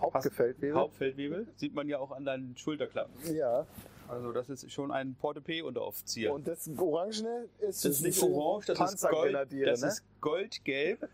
Hauptgefeldwebel. 0.00 0.76
Hauptfeldwebel. 0.76 1.46
Sieht 1.56 1.74
man 1.74 1.88
ja 1.88 1.98
auch 1.98 2.10
an 2.12 2.24
deinen 2.24 2.56
Schulterklappen. 2.56 3.34
Ja. 3.34 3.66
Also 4.08 4.32
das 4.32 4.50
ist 4.50 4.70
schon 4.70 4.92
ein 4.92 5.14
Portepee-Unteroffizier. 5.16 6.32
Und 6.32 6.46
das 6.46 6.68
Orangene 6.76 7.46
ist, 7.58 7.84
Das 7.84 7.92
ist 7.92 8.02
nicht 8.02 8.22
orange, 8.22 8.66
das 8.66 8.94
ist 8.94 9.08
Gold, 9.08 9.34
das 9.34 9.80
ne? 9.80 9.88
ist 9.88 10.04
goldgelb. 10.20 11.08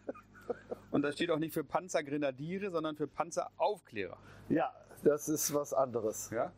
Und 0.90 1.02
das 1.02 1.14
steht 1.14 1.30
auch 1.30 1.38
nicht 1.38 1.54
für 1.54 1.64
Panzergrenadiere, 1.64 2.70
sondern 2.70 2.96
für 2.96 3.06
Panzeraufklärer. 3.06 4.18
Ja, 4.50 4.72
das 5.04 5.28
ist 5.28 5.54
was 5.54 5.72
anderes. 5.72 6.30
Ja? 6.30 6.52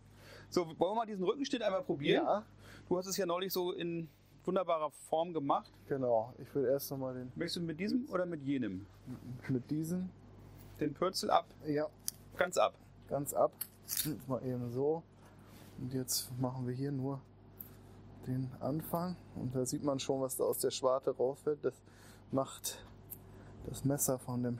So, 0.50 0.66
wollen 0.66 0.78
wir 0.78 0.94
mal 0.94 1.06
diesen 1.06 1.24
Rückenschnitt 1.24 1.62
einmal 1.62 1.82
probieren? 1.82 2.24
Ja, 2.24 2.44
Du 2.88 2.98
hast 2.98 3.06
es 3.06 3.16
ja 3.16 3.24
neulich 3.26 3.52
so 3.52 3.72
in 3.72 4.08
wunderbarer 4.44 4.90
Form 4.90 5.32
gemacht. 5.32 5.72
genau. 5.88 6.34
Ich 6.38 6.54
will 6.54 6.66
erst 6.66 6.90
nochmal 6.90 7.14
den 7.14 7.32
Möchtest 7.34 7.56
du 7.56 7.60
mit 7.62 7.80
diesem 7.80 8.06
oder 8.10 8.26
mit 8.26 8.42
jenem? 8.42 8.86
mit 9.48 9.70
diesen. 9.70 10.10
Den 10.80 10.92
Pürzel 10.92 11.30
ab, 11.30 11.46
Ja, 11.66 11.86
ganz 12.36 12.58
ab. 12.58 12.74
ganz 13.08 13.32
ab. 13.32 13.52
Jetzt 13.86 14.28
mal 14.28 14.42
eben 14.44 14.70
so. 14.70 15.02
Und 15.78 15.92
jetzt 15.94 16.30
machen 16.38 16.66
wir 16.66 16.74
hier 16.74 16.92
nur 16.92 17.20
den 18.26 18.50
Anfang. 18.60 19.16
Und 19.36 19.54
da 19.54 19.64
sieht 19.66 19.82
man 19.82 19.98
schon, 19.98 20.20
was 20.20 20.36
da 20.36 20.44
aus 20.44 20.58
der 20.58 20.70
Schwarte 20.70 21.16
raus 21.16 21.38
wird. 21.44 21.64
Das 21.64 21.74
macht 22.32 22.84
das 23.66 23.84
Messer 23.84 24.18
von 24.18 24.42
dem 24.42 24.58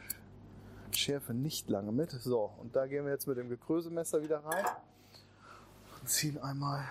Schärfe 0.93 1.35
nicht 1.35 1.69
lange 1.69 1.93
mit. 1.93 2.11
So, 2.11 2.51
und 2.59 2.75
da 2.75 2.87
gehen 2.87 3.05
wir 3.05 3.13
jetzt 3.13 3.27
mit 3.27 3.37
dem 3.37 3.49
Gekrösemesser 3.49 4.23
wieder 4.23 4.39
rein. 4.45 4.65
Ziehen 6.07 6.39
einmal. 6.39 6.85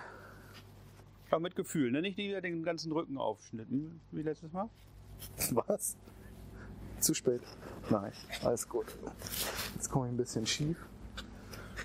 Aber 1.30 1.40
mit 1.40 1.56
Gefühl, 1.56 1.90
ne? 1.90 2.00
Nicht 2.00 2.16
wieder 2.16 2.40
den 2.40 2.62
ganzen 2.62 2.92
Rücken 2.92 3.18
aufschnitten, 3.18 4.00
wie 4.12 4.22
letztes 4.22 4.52
Mal. 4.52 4.68
Was? 5.50 5.96
Zu 7.00 7.14
spät. 7.14 7.42
Nein, 7.90 8.12
alles 8.42 8.68
gut. 8.68 8.86
Jetzt 9.74 9.90
komme 9.90 10.06
ich 10.06 10.12
ein 10.12 10.16
bisschen 10.16 10.46
schief. 10.46 10.78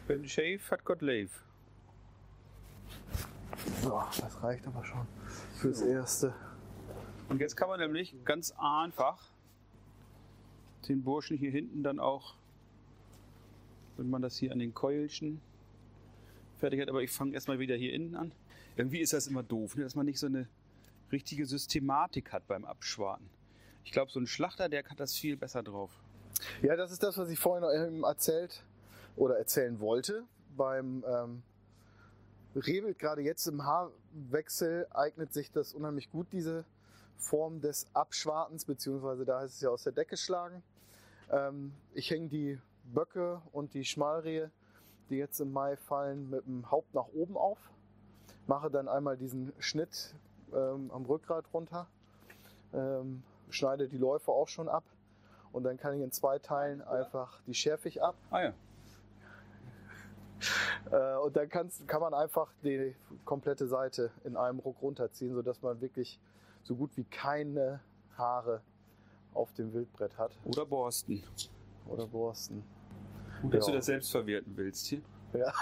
Wenn 0.07 0.27
Shave 0.27 0.59
hat 0.69 0.85
Gott 0.85 1.01
Lave. 1.01 1.29
So, 3.81 4.01
das 4.21 4.43
reicht 4.43 4.67
aber 4.67 4.83
schon 4.85 5.07
fürs 5.55 5.81
Erste. 5.81 6.33
Und 7.27 7.41
jetzt 7.41 7.55
kann 7.55 7.69
man 7.69 7.79
nämlich 7.79 8.15
ganz 8.25 8.53
einfach 8.57 9.31
den 10.87 11.03
Burschen 11.03 11.37
hier 11.37 11.51
hinten 11.51 11.83
dann 11.83 11.99
auch, 11.99 12.35
wenn 13.97 14.09
man 14.09 14.21
das 14.21 14.37
hier 14.37 14.51
an 14.51 14.59
den 14.59 14.73
Keulchen 14.73 15.41
fertig 16.59 16.87
aber 16.87 17.01
ich 17.01 17.11
fange 17.11 17.33
erstmal 17.33 17.59
wieder 17.59 17.75
hier 17.75 17.93
innen 17.93 18.15
an. 18.15 18.31
Irgendwie 18.75 18.99
ist 18.99 19.13
das 19.13 19.27
immer 19.27 19.43
doof, 19.43 19.75
ne? 19.75 19.83
dass 19.83 19.95
man 19.95 20.05
nicht 20.05 20.19
so 20.19 20.27
eine 20.27 20.47
richtige 21.11 21.45
Systematik 21.45 22.31
hat 22.31 22.47
beim 22.47 22.65
Abschwarten. 22.65 23.29
Ich 23.83 23.91
glaube, 23.91 24.11
so 24.11 24.19
ein 24.19 24.27
Schlachter, 24.27 24.69
der 24.69 24.83
hat 24.83 24.99
das 24.99 25.15
viel 25.15 25.35
besser 25.37 25.63
drauf. 25.63 25.91
Ja, 26.61 26.75
das 26.75 26.91
ist 26.91 27.03
das, 27.03 27.17
was 27.17 27.29
ich 27.29 27.39
vorhin 27.39 28.03
erzählt 28.03 28.63
oder 29.15 29.37
erzählen 29.37 29.79
wollte. 29.79 30.23
Beim 30.55 31.03
ähm, 31.07 31.43
Rehwild, 32.55 32.99
gerade 32.99 33.21
jetzt 33.21 33.47
im 33.47 33.63
Haarwechsel, 33.63 34.87
eignet 34.91 35.33
sich 35.33 35.51
das 35.51 35.73
unheimlich 35.73 36.11
gut, 36.11 36.27
diese 36.31 36.65
Form 37.17 37.61
des 37.61 37.87
Abschwartens, 37.93 38.65
beziehungsweise 38.65 39.25
da 39.25 39.41
heißt 39.41 39.55
es 39.55 39.61
ja 39.61 39.69
aus 39.69 39.83
der 39.83 39.93
Decke 39.93 40.17
schlagen. 40.17 40.63
Ähm, 41.31 41.73
ich 41.93 42.09
hänge 42.09 42.29
die 42.29 42.59
Böcke 42.85 43.41
und 43.51 43.73
die 43.73 43.85
Schmalrehe, 43.85 44.51
die 45.09 45.17
jetzt 45.17 45.39
im 45.39 45.51
Mai 45.51 45.75
fallen, 45.75 46.29
mit 46.29 46.45
dem 46.45 46.69
Haupt 46.69 46.93
nach 46.93 47.07
oben 47.13 47.37
auf. 47.37 47.57
Mache 48.47 48.69
dann 48.69 48.87
einmal 48.87 49.17
diesen 49.17 49.53
Schnitt 49.59 50.15
ähm, 50.53 50.91
am 50.91 51.05
Rückgrat 51.05 51.45
runter. 51.53 51.87
Ähm, 52.73 53.23
schneide 53.49 53.87
die 53.87 53.97
Läufe 53.97 54.31
auch 54.31 54.47
schon 54.47 54.67
ab. 54.67 54.83
Und 55.51 55.63
dann 55.63 55.77
kann 55.77 55.95
ich 55.95 56.01
in 56.01 56.11
zwei 56.11 56.39
Teilen 56.39 56.81
einfach 56.81 57.41
die 57.47 57.53
schärfe 57.53 57.87
ich 57.87 58.01
ab. 58.01 58.15
Ah 58.29 58.41
ja. 58.41 58.53
Äh, 60.91 61.17
und 61.17 61.35
dann 61.35 61.49
kann's, 61.49 61.83
kann 61.87 62.01
man 62.01 62.13
einfach 62.13 62.51
die 62.63 62.95
komplette 63.25 63.67
Seite 63.67 64.11
in 64.23 64.37
einem 64.37 64.59
Ruck 64.59 64.81
runterziehen, 64.81 65.33
sodass 65.33 65.61
man 65.61 65.81
wirklich 65.81 66.19
so 66.63 66.75
gut 66.75 66.95
wie 66.95 67.03
keine 67.03 67.81
Haare 68.17 68.61
auf 69.33 69.53
dem 69.53 69.73
Wildbrett 69.73 70.17
hat. 70.17 70.31
Oder 70.45 70.65
Borsten. 70.65 71.23
Oder 71.87 72.07
Borsten. 72.07 72.63
Dass 73.43 73.65
Ja. 73.67 73.71
du 73.71 73.77
das 73.77 73.85
selbst 73.85 74.11
verwerten 74.11 74.53
willst 74.55 74.85
hier. 74.87 75.01
Ja. 75.33 75.53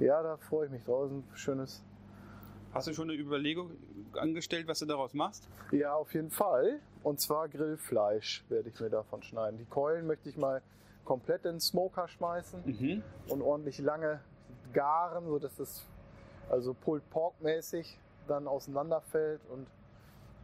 ja, 0.00 0.22
da 0.22 0.36
freue 0.36 0.66
ich 0.66 0.72
mich 0.72 0.82
drauf. 0.84 1.10
Ein 1.10 1.24
schönes. 1.34 1.82
Hast 2.72 2.88
du 2.88 2.92
schon 2.92 3.08
eine 3.10 3.18
Überlegung 3.18 3.70
angestellt, 4.14 4.66
was 4.66 4.80
du 4.80 4.86
daraus 4.86 5.14
machst? 5.14 5.48
Ja, 5.70 5.94
auf 5.94 6.12
jeden 6.12 6.30
Fall. 6.30 6.80
Und 7.02 7.20
zwar 7.20 7.48
Grillfleisch 7.48 8.44
werde 8.48 8.68
ich 8.70 8.80
mir 8.80 8.90
davon 8.90 9.22
schneiden. 9.22 9.58
Die 9.58 9.64
Keulen 9.64 10.06
möchte 10.06 10.28
ich 10.28 10.36
mal 10.36 10.60
komplett 11.04 11.44
in 11.44 11.52
den 11.52 11.60
Smoker 11.60 12.08
schmeißen 12.08 12.62
Mhm. 12.64 13.02
und 13.28 13.42
ordentlich 13.42 13.78
lange 13.78 14.20
garen, 14.72 15.26
sodass 15.26 15.58
es 15.60 15.86
also 16.50 16.74
Pulled 16.74 17.08
Pork 17.10 17.40
mäßig 17.40 17.98
dann 18.26 18.48
auseinanderfällt 18.48 19.40
und 19.50 19.66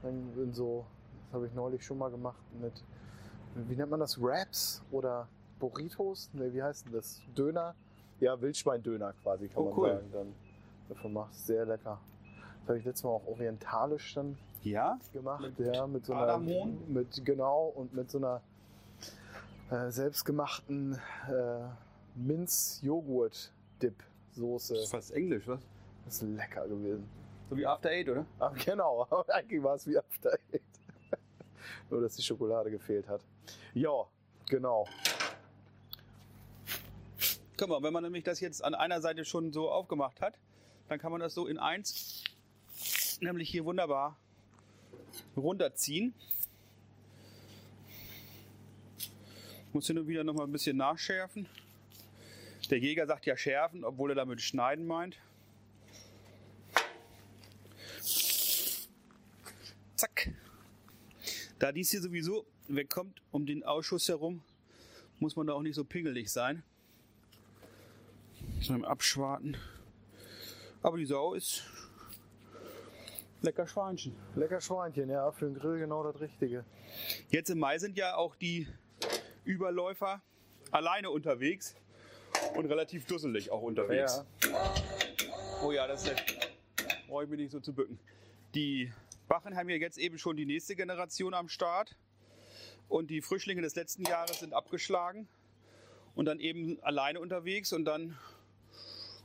dann 0.02 0.32
in 0.36 0.52
so, 0.52 0.84
das 1.26 1.34
habe 1.34 1.46
ich 1.46 1.54
neulich 1.54 1.84
schon 1.84 1.98
mal 1.98 2.10
gemacht 2.10 2.40
mit, 2.60 2.72
wie 3.54 3.76
nennt 3.76 3.90
man 3.90 4.00
das, 4.00 4.20
Wraps 4.20 4.82
oder 4.90 5.28
Burritos? 5.58 6.30
Ne, 6.32 6.52
wie 6.52 6.62
heißt 6.62 6.86
denn 6.86 6.92
das? 6.94 7.20
Döner? 7.36 7.74
Ja, 8.20 8.40
Wildschweindöner 8.40 9.12
quasi 9.22 9.48
kann 9.48 9.62
Oh, 9.62 9.70
man 9.70 9.78
cool. 9.78 9.88
sagen. 9.90 10.10
Dann 10.12 10.34
davon 10.88 11.12
macht 11.12 11.34
sehr 11.34 11.64
lecker. 11.66 12.00
Das 12.60 12.68
habe 12.68 12.78
ich 12.78 12.84
letztes 12.84 13.04
Mal 13.04 13.10
auch 13.10 13.26
orientalisch 13.26 14.14
dann 14.14 14.36
Ja? 14.62 14.98
gemacht, 15.12 15.42
Mit 15.58 15.74
ja, 15.74 15.86
mit 15.86 16.04
so 16.04 16.12
einer, 16.14 16.38
mit 16.38 17.24
genau 17.24 17.66
und 17.74 17.94
mit 17.94 18.10
so 18.10 18.18
einer 18.18 18.40
äh, 19.70 19.90
selbstgemachten 19.90 20.98
äh, 21.28 21.68
Minz-Joghurt-Dip-Soße. 22.16 24.74
Das 24.74 24.82
ist 24.84 24.90
fast 24.90 25.12
Englisch, 25.12 25.46
was? 25.46 25.60
Das 26.04 26.14
ist 26.16 26.22
lecker 26.22 26.66
gewesen. 26.68 27.08
So 27.48 27.56
wie 27.56 27.66
After 27.66 27.90
Eight, 27.90 28.08
oder? 28.08 28.26
Ah, 28.38 28.52
genau, 28.64 29.02
aber 29.08 29.24
eigentlich 29.34 29.62
war 29.62 29.74
es 29.74 29.86
wie 29.86 29.98
After 29.98 30.32
Eight. 30.52 30.62
Nur, 31.90 32.00
dass 32.00 32.16
die 32.16 32.22
Schokolade 32.22 32.70
gefehlt 32.70 33.08
hat. 33.08 33.22
Ja, 33.74 34.06
genau. 34.48 34.86
Guck 37.56 37.68
mal, 37.68 37.82
wenn 37.82 37.92
man 37.92 38.02
nämlich 38.02 38.24
das 38.24 38.40
jetzt 38.40 38.64
an 38.64 38.74
einer 38.74 39.00
Seite 39.00 39.24
schon 39.24 39.52
so 39.52 39.70
aufgemacht 39.70 40.20
hat, 40.20 40.38
dann 40.88 40.98
kann 40.98 41.12
man 41.12 41.20
das 41.20 41.34
so 41.34 41.46
in 41.46 41.58
eins, 41.58 42.24
nämlich 43.20 43.50
hier 43.50 43.64
wunderbar 43.64 44.16
runterziehen. 45.36 46.14
Muss 49.72 49.86
hier 49.86 49.94
nur 49.94 50.08
wieder 50.08 50.24
noch 50.24 50.34
mal 50.34 50.44
ein 50.44 50.52
bisschen 50.52 50.76
nachschärfen. 50.76 51.46
Der 52.70 52.78
Jäger 52.78 53.06
sagt 53.06 53.26
ja 53.26 53.36
schärfen, 53.36 53.84
obwohl 53.84 54.10
er 54.10 54.14
damit 54.16 54.40
schneiden 54.40 54.86
meint. 54.86 55.16
Zack. 59.96 60.32
Da 61.60 61.72
dies 61.72 61.90
hier 61.90 62.00
sowieso 62.00 62.46
wegkommt 62.68 63.20
um 63.32 63.44
den 63.44 63.62
Ausschuss 63.64 64.08
herum, 64.08 64.42
muss 65.18 65.36
man 65.36 65.46
da 65.46 65.52
auch 65.52 65.60
nicht 65.60 65.74
so 65.74 65.84
pingelig 65.84 66.32
sein. 66.32 66.62
So 68.62 68.72
im 68.72 68.82
Abschwarten. 68.82 69.58
Aber 70.82 70.96
die 70.96 71.04
Sau 71.04 71.34
ist 71.34 71.62
lecker 73.42 73.66
Schweinchen. 73.66 74.16
Lecker 74.36 74.62
Schweinchen, 74.62 75.10
ja, 75.10 75.30
für 75.32 75.44
den 75.44 75.54
Grill 75.54 75.78
genau 75.78 76.02
das 76.02 76.18
Richtige. 76.18 76.64
Jetzt 77.28 77.50
im 77.50 77.58
Mai 77.58 77.78
sind 77.78 77.98
ja 77.98 78.16
auch 78.16 78.36
die 78.36 78.66
Überläufer 79.44 80.22
alleine 80.70 81.10
unterwegs 81.10 81.76
und 82.54 82.64
relativ 82.64 83.04
dusselig 83.04 83.50
auch 83.50 83.60
unterwegs. 83.60 84.24
Oh 85.62 85.72
ja, 85.72 85.86
das 85.86 86.06
ist 86.06 86.14
brauche 87.06 87.24
ich 87.24 87.28
mir 87.28 87.36
nicht 87.36 87.50
so 87.52 87.60
zu 87.60 87.74
bücken. 87.74 87.98
Die 88.54 88.90
Bachen 89.30 89.56
haben 89.56 89.68
ja 89.68 89.76
jetzt 89.76 89.96
eben 89.96 90.18
schon 90.18 90.36
die 90.36 90.44
nächste 90.44 90.74
Generation 90.74 91.34
am 91.34 91.48
Start 91.48 91.96
und 92.88 93.10
die 93.10 93.22
Frischlinge 93.22 93.62
des 93.62 93.76
letzten 93.76 94.04
Jahres 94.04 94.40
sind 94.40 94.52
abgeschlagen 94.52 95.28
und 96.16 96.24
dann 96.24 96.40
eben 96.40 96.82
alleine 96.82 97.20
unterwegs 97.20 97.72
und 97.72 97.84
dann 97.84 98.18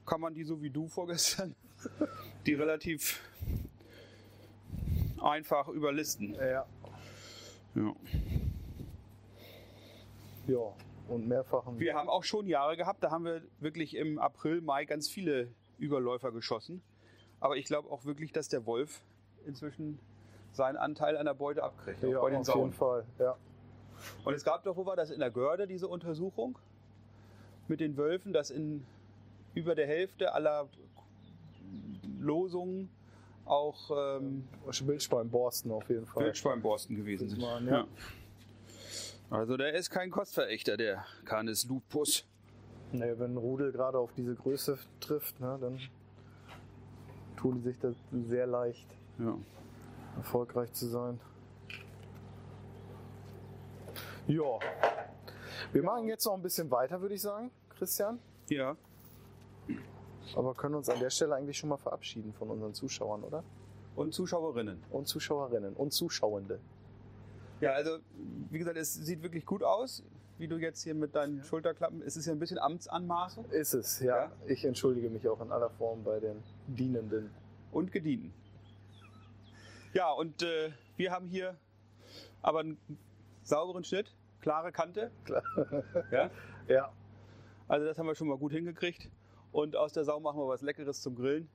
kann 0.06 0.22
man 0.22 0.36
die 0.36 0.44
so 0.44 0.62
wie 0.62 0.70
du 0.70 0.88
vorgestern, 0.88 1.56
die 2.46 2.54
relativ 2.54 3.20
einfach 5.20 5.70
überlisten. 5.70 6.36
Ja. 6.36 6.68
Ja. 7.74 7.96
Ja, 10.46 10.76
und 11.08 11.28
mehrfachen. 11.28 11.80
Wir 11.80 11.96
haben 11.96 12.10
auch 12.10 12.24
schon 12.24 12.46
Jahre 12.46 12.78
gehabt, 12.78 13.04
da 13.04 13.10
haben 13.10 13.26
wir 13.26 13.42
wirklich 13.60 13.96
im 13.96 14.20
April, 14.20 14.62
Mai 14.62 14.86
ganz 14.86 15.10
viele 15.10 15.52
Überläufer 15.80 16.32
geschossen. 16.32 16.84
Aber 17.40 17.58
ich 17.58 17.66
glaube 17.66 17.90
auch 17.90 18.06
wirklich, 18.06 18.32
dass 18.32 18.50
der 18.50 18.68
Wolf 18.68 19.02
inzwischen 19.46 20.00
seinen 20.52 20.78
Anteil 20.78 21.18
an 21.18 21.26
der 21.26 21.34
Beute 21.34 21.64
abkriegt. 21.64 22.02
ja, 22.04 22.20
bei 22.20 22.30
den 22.30 22.40
auf 22.40 22.46
Sauen. 22.46 22.60
jeden 22.60 22.74
Fall. 22.74 23.06
Ja. 23.20 23.36
Und 24.24 24.34
es 24.34 24.44
gab 24.44 24.64
doch, 24.64 24.76
wo 24.78 24.86
war 24.86 24.96
das, 24.96 25.10
in 25.10 25.20
der 25.20 25.32
Görde, 25.32 25.68
diese 25.68 25.88
Untersuchung 25.88 26.58
mit 27.68 27.80
den 27.80 27.98
Wölfen, 27.98 28.34
dass 28.34 28.50
in 28.50 28.86
über 29.54 29.74
der 29.74 29.88
Hälfte 29.88 30.34
aller 30.34 30.68
Losungen 32.20 32.90
auch 33.46 34.18
ähm, 34.20 34.48
Wildschwein-Borsten 34.66 35.72
auf 35.72 35.90
jeden 35.90 36.06
Fall. 36.06 36.26
Wildschweinborsten 36.26 36.96
gewesen 36.96 37.30
sind. 37.30 37.42
Waren, 37.42 37.68
ja. 37.68 37.88
Also 39.30 39.58
der 39.58 39.74
ist 39.74 39.90
kein 39.90 40.12
Kostverächter, 40.12 40.78
der 40.78 41.06
Canis 41.26 41.66
lupus. 41.66 42.26
Nee, 42.92 43.14
wenn 43.18 43.34
ein 43.34 43.38
Rudel 43.38 43.72
gerade 43.72 43.98
auf 43.98 44.14
diese 44.14 44.36
Größe 44.36 44.78
trifft, 45.00 45.40
ne, 45.40 45.58
dann 45.60 45.80
tun 47.38 47.56
die 47.56 47.62
sich 47.62 47.80
das 47.80 47.96
sehr 48.28 48.48
leicht, 48.48 48.88
Ja. 49.20 49.38
erfolgreich 50.18 50.72
zu 50.74 50.88
sein. 50.88 51.20
Ja. 54.28 54.60
Wir 55.72 55.84
machen 55.84 56.08
jetzt 56.08 56.26
noch 56.26 56.34
ein 56.34 56.42
bisschen 56.42 56.70
weiter, 56.72 57.02
würde 57.02 57.16
ich 57.16 57.22
sagen, 57.22 57.52
Christian. 57.70 58.20
ja. 58.50 58.76
Aber 60.36 60.56
können 60.56 60.74
uns 60.74 60.90
an 60.90 61.00
der 61.00 61.12
Stelle 61.12 61.36
eigentlich 61.36 61.56
schon 61.58 61.70
mal 61.70 61.78
verabschieden 61.78 62.34
von 62.34 62.50
unseren 62.50 62.74
Zuschauern, 62.74 63.24
oder? 63.24 63.44
Und 63.96 64.12
Zuschauerinnen. 64.14 64.82
Und 64.90 65.08
Zuschauerinnen 65.08 65.76
und 65.76 65.94
Zuschauende. 65.94 66.60
Ja, 67.62 67.74
also 67.74 68.00
wie 68.50 68.58
gesagt, 68.58 68.76
es 68.76 68.96
sieht 68.96 69.22
wirklich 69.22 69.46
gut 69.46 69.62
aus. 69.62 70.04
wie 70.40 70.48
du 70.48 70.58
jetzt 70.58 70.82
hier 70.82 70.96
mit 70.96 71.16
deinen 71.16 71.44
Schulterklappen. 71.44 72.02
Es 72.02 72.18
ist 72.18 72.26
ja 72.26 72.34
ein 72.34 72.40
bisschen 72.40 72.58
Amtsanmaßung 72.58 73.46
Ist 73.52 73.74
es, 73.76 74.00
ja. 74.00 74.26
Ja? 74.26 74.32
Ich 74.48 74.66
entschuldige 74.66 75.10
mich 75.12 75.28
auch 75.30 75.40
in 75.40 75.52
aller 75.52 75.70
Form 75.70 76.04
bei 76.04 76.20
den 76.20 76.42
Dienenden. 76.68 77.30
und 77.72 77.92
gedienten. 77.92 78.34
Ja, 79.96 80.12
und 80.12 80.44
äh, 80.44 80.72
wir 80.98 81.12
haben 81.12 81.26
hier 81.26 81.56
aber 82.42 82.60
einen 82.60 82.78
sauberen 83.44 83.86
Schnitt, 83.86 84.14
klare 84.42 84.74
Kante. 84.74 85.10
Klar. 85.24 85.42
Ja? 86.12 86.30
Ja, 86.68 86.92
Also 87.68 87.86
das 87.86 87.98
haben 88.00 88.08
wir 88.08 88.16
schon 88.16 88.28
mal 88.28 88.38
gut 88.40 88.52
hingekriegt. 88.52 89.10
Und 89.52 89.76
aus 89.76 89.94
der 89.94 90.04
Sau 90.04 90.20
machen 90.20 90.38
wir 90.40 90.48
was 90.48 90.62
Leckeres 90.64 91.00
zum 91.02 91.16
Grillen. 91.16 91.48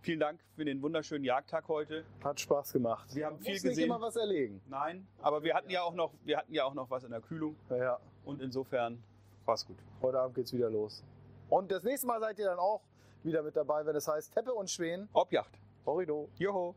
Vielen 0.00 0.20
Dank 0.20 0.40
für 0.54 0.64
den 0.64 0.80
wunderschönen 0.80 1.24
Jagdtag 1.24 1.66
heute. 1.68 2.04
hat 2.24 2.38
Spaß 2.40 2.72
gemacht. 2.72 3.12
Wir 3.14 3.26
haben 3.26 3.38
viel 3.40 3.54
muss 3.54 3.62
nicht 3.64 3.70
gesehen. 3.70 3.84
immer 3.86 4.00
was 4.00 4.16
erlegen. 4.16 4.62
Nein, 4.68 5.06
aber 5.20 5.42
wir 5.42 5.54
hatten 5.54 5.68
ja 5.68 5.82
auch 5.82 5.94
noch, 5.94 6.14
wir 6.24 6.38
hatten 6.38 6.54
ja 6.54 6.64
auch 6.64 6.74
noch 6.74 6.88
was 6.90 7.04
in 7.04 7.10
der 7.10 7.20
Kühlung 7.20 7.56
Ja, 7.70 7.98
und 8.24 8.40
insofern 8.40 9.02
war 9.44 9.54
es 9.54 9.66
gut. 9.66 9.76
heute 10.00 10.18
Abend 10.20 10.34
geht's 10.36 10.52
wieder 10.52 10.70
los. 10.70 11.04
Und 11.50 11.70
das 11.70 11.82
nächste 11.82 12.06
Mal 12.06 12.20
seid 12.20 12.38
ihr 12.38 12.46
dann 12.46 12.58
auch 12.60 12.80
wieder 13.24 13.42
mit 13.42 13.54
dabei, 13.56 13.84
wenn 13.84 13.96
es 13.96 14.06
heißt 14.08 14.32
Teppe 14.32 14.54
und 14.54 14.70
Schweden. 14.70 15.08
Objacht. 15.12 15.58
Horrido. 15.84 16.30
Joho. 16.38 16.74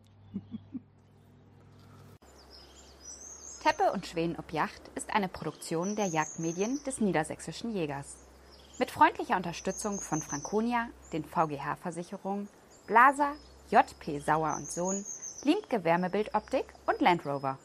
Teppe 3.65 3.91
und 3.91 4.06
Schweden 4.06 4.36
ob 4.38 4.54
Yacht 4.54 4.91
ist 4.93 5.10
eine 5.10 5.28
Produktion 5.28 5.95
der 5.95 6.06
Jagdmedien 6.06 6.80
des 6.86 7.01
Niedersächsischen 7.01 7.73
Jägers. 7.73 8.15
Mit 8.78 8.91
freundlicher 8.91 9.38
Unterstützung 9.38 9.99
von 9.99 10.21
Franconia, 10.21 10.89
den 11.12 11.23
VGH-Versicherungen, 11.23 12.47
Blaser, 12.86 13.32
JP 13.71 14.19
Sauer 14.19 14.54
und 14.56 14.71
Sohn, 14.71 15.04
Limke 15.41 15.84
Wärmebildoptik 15.84 16.65
und 16.86 17.01
Land 17.01 17.25
Rover. 17.25 17.58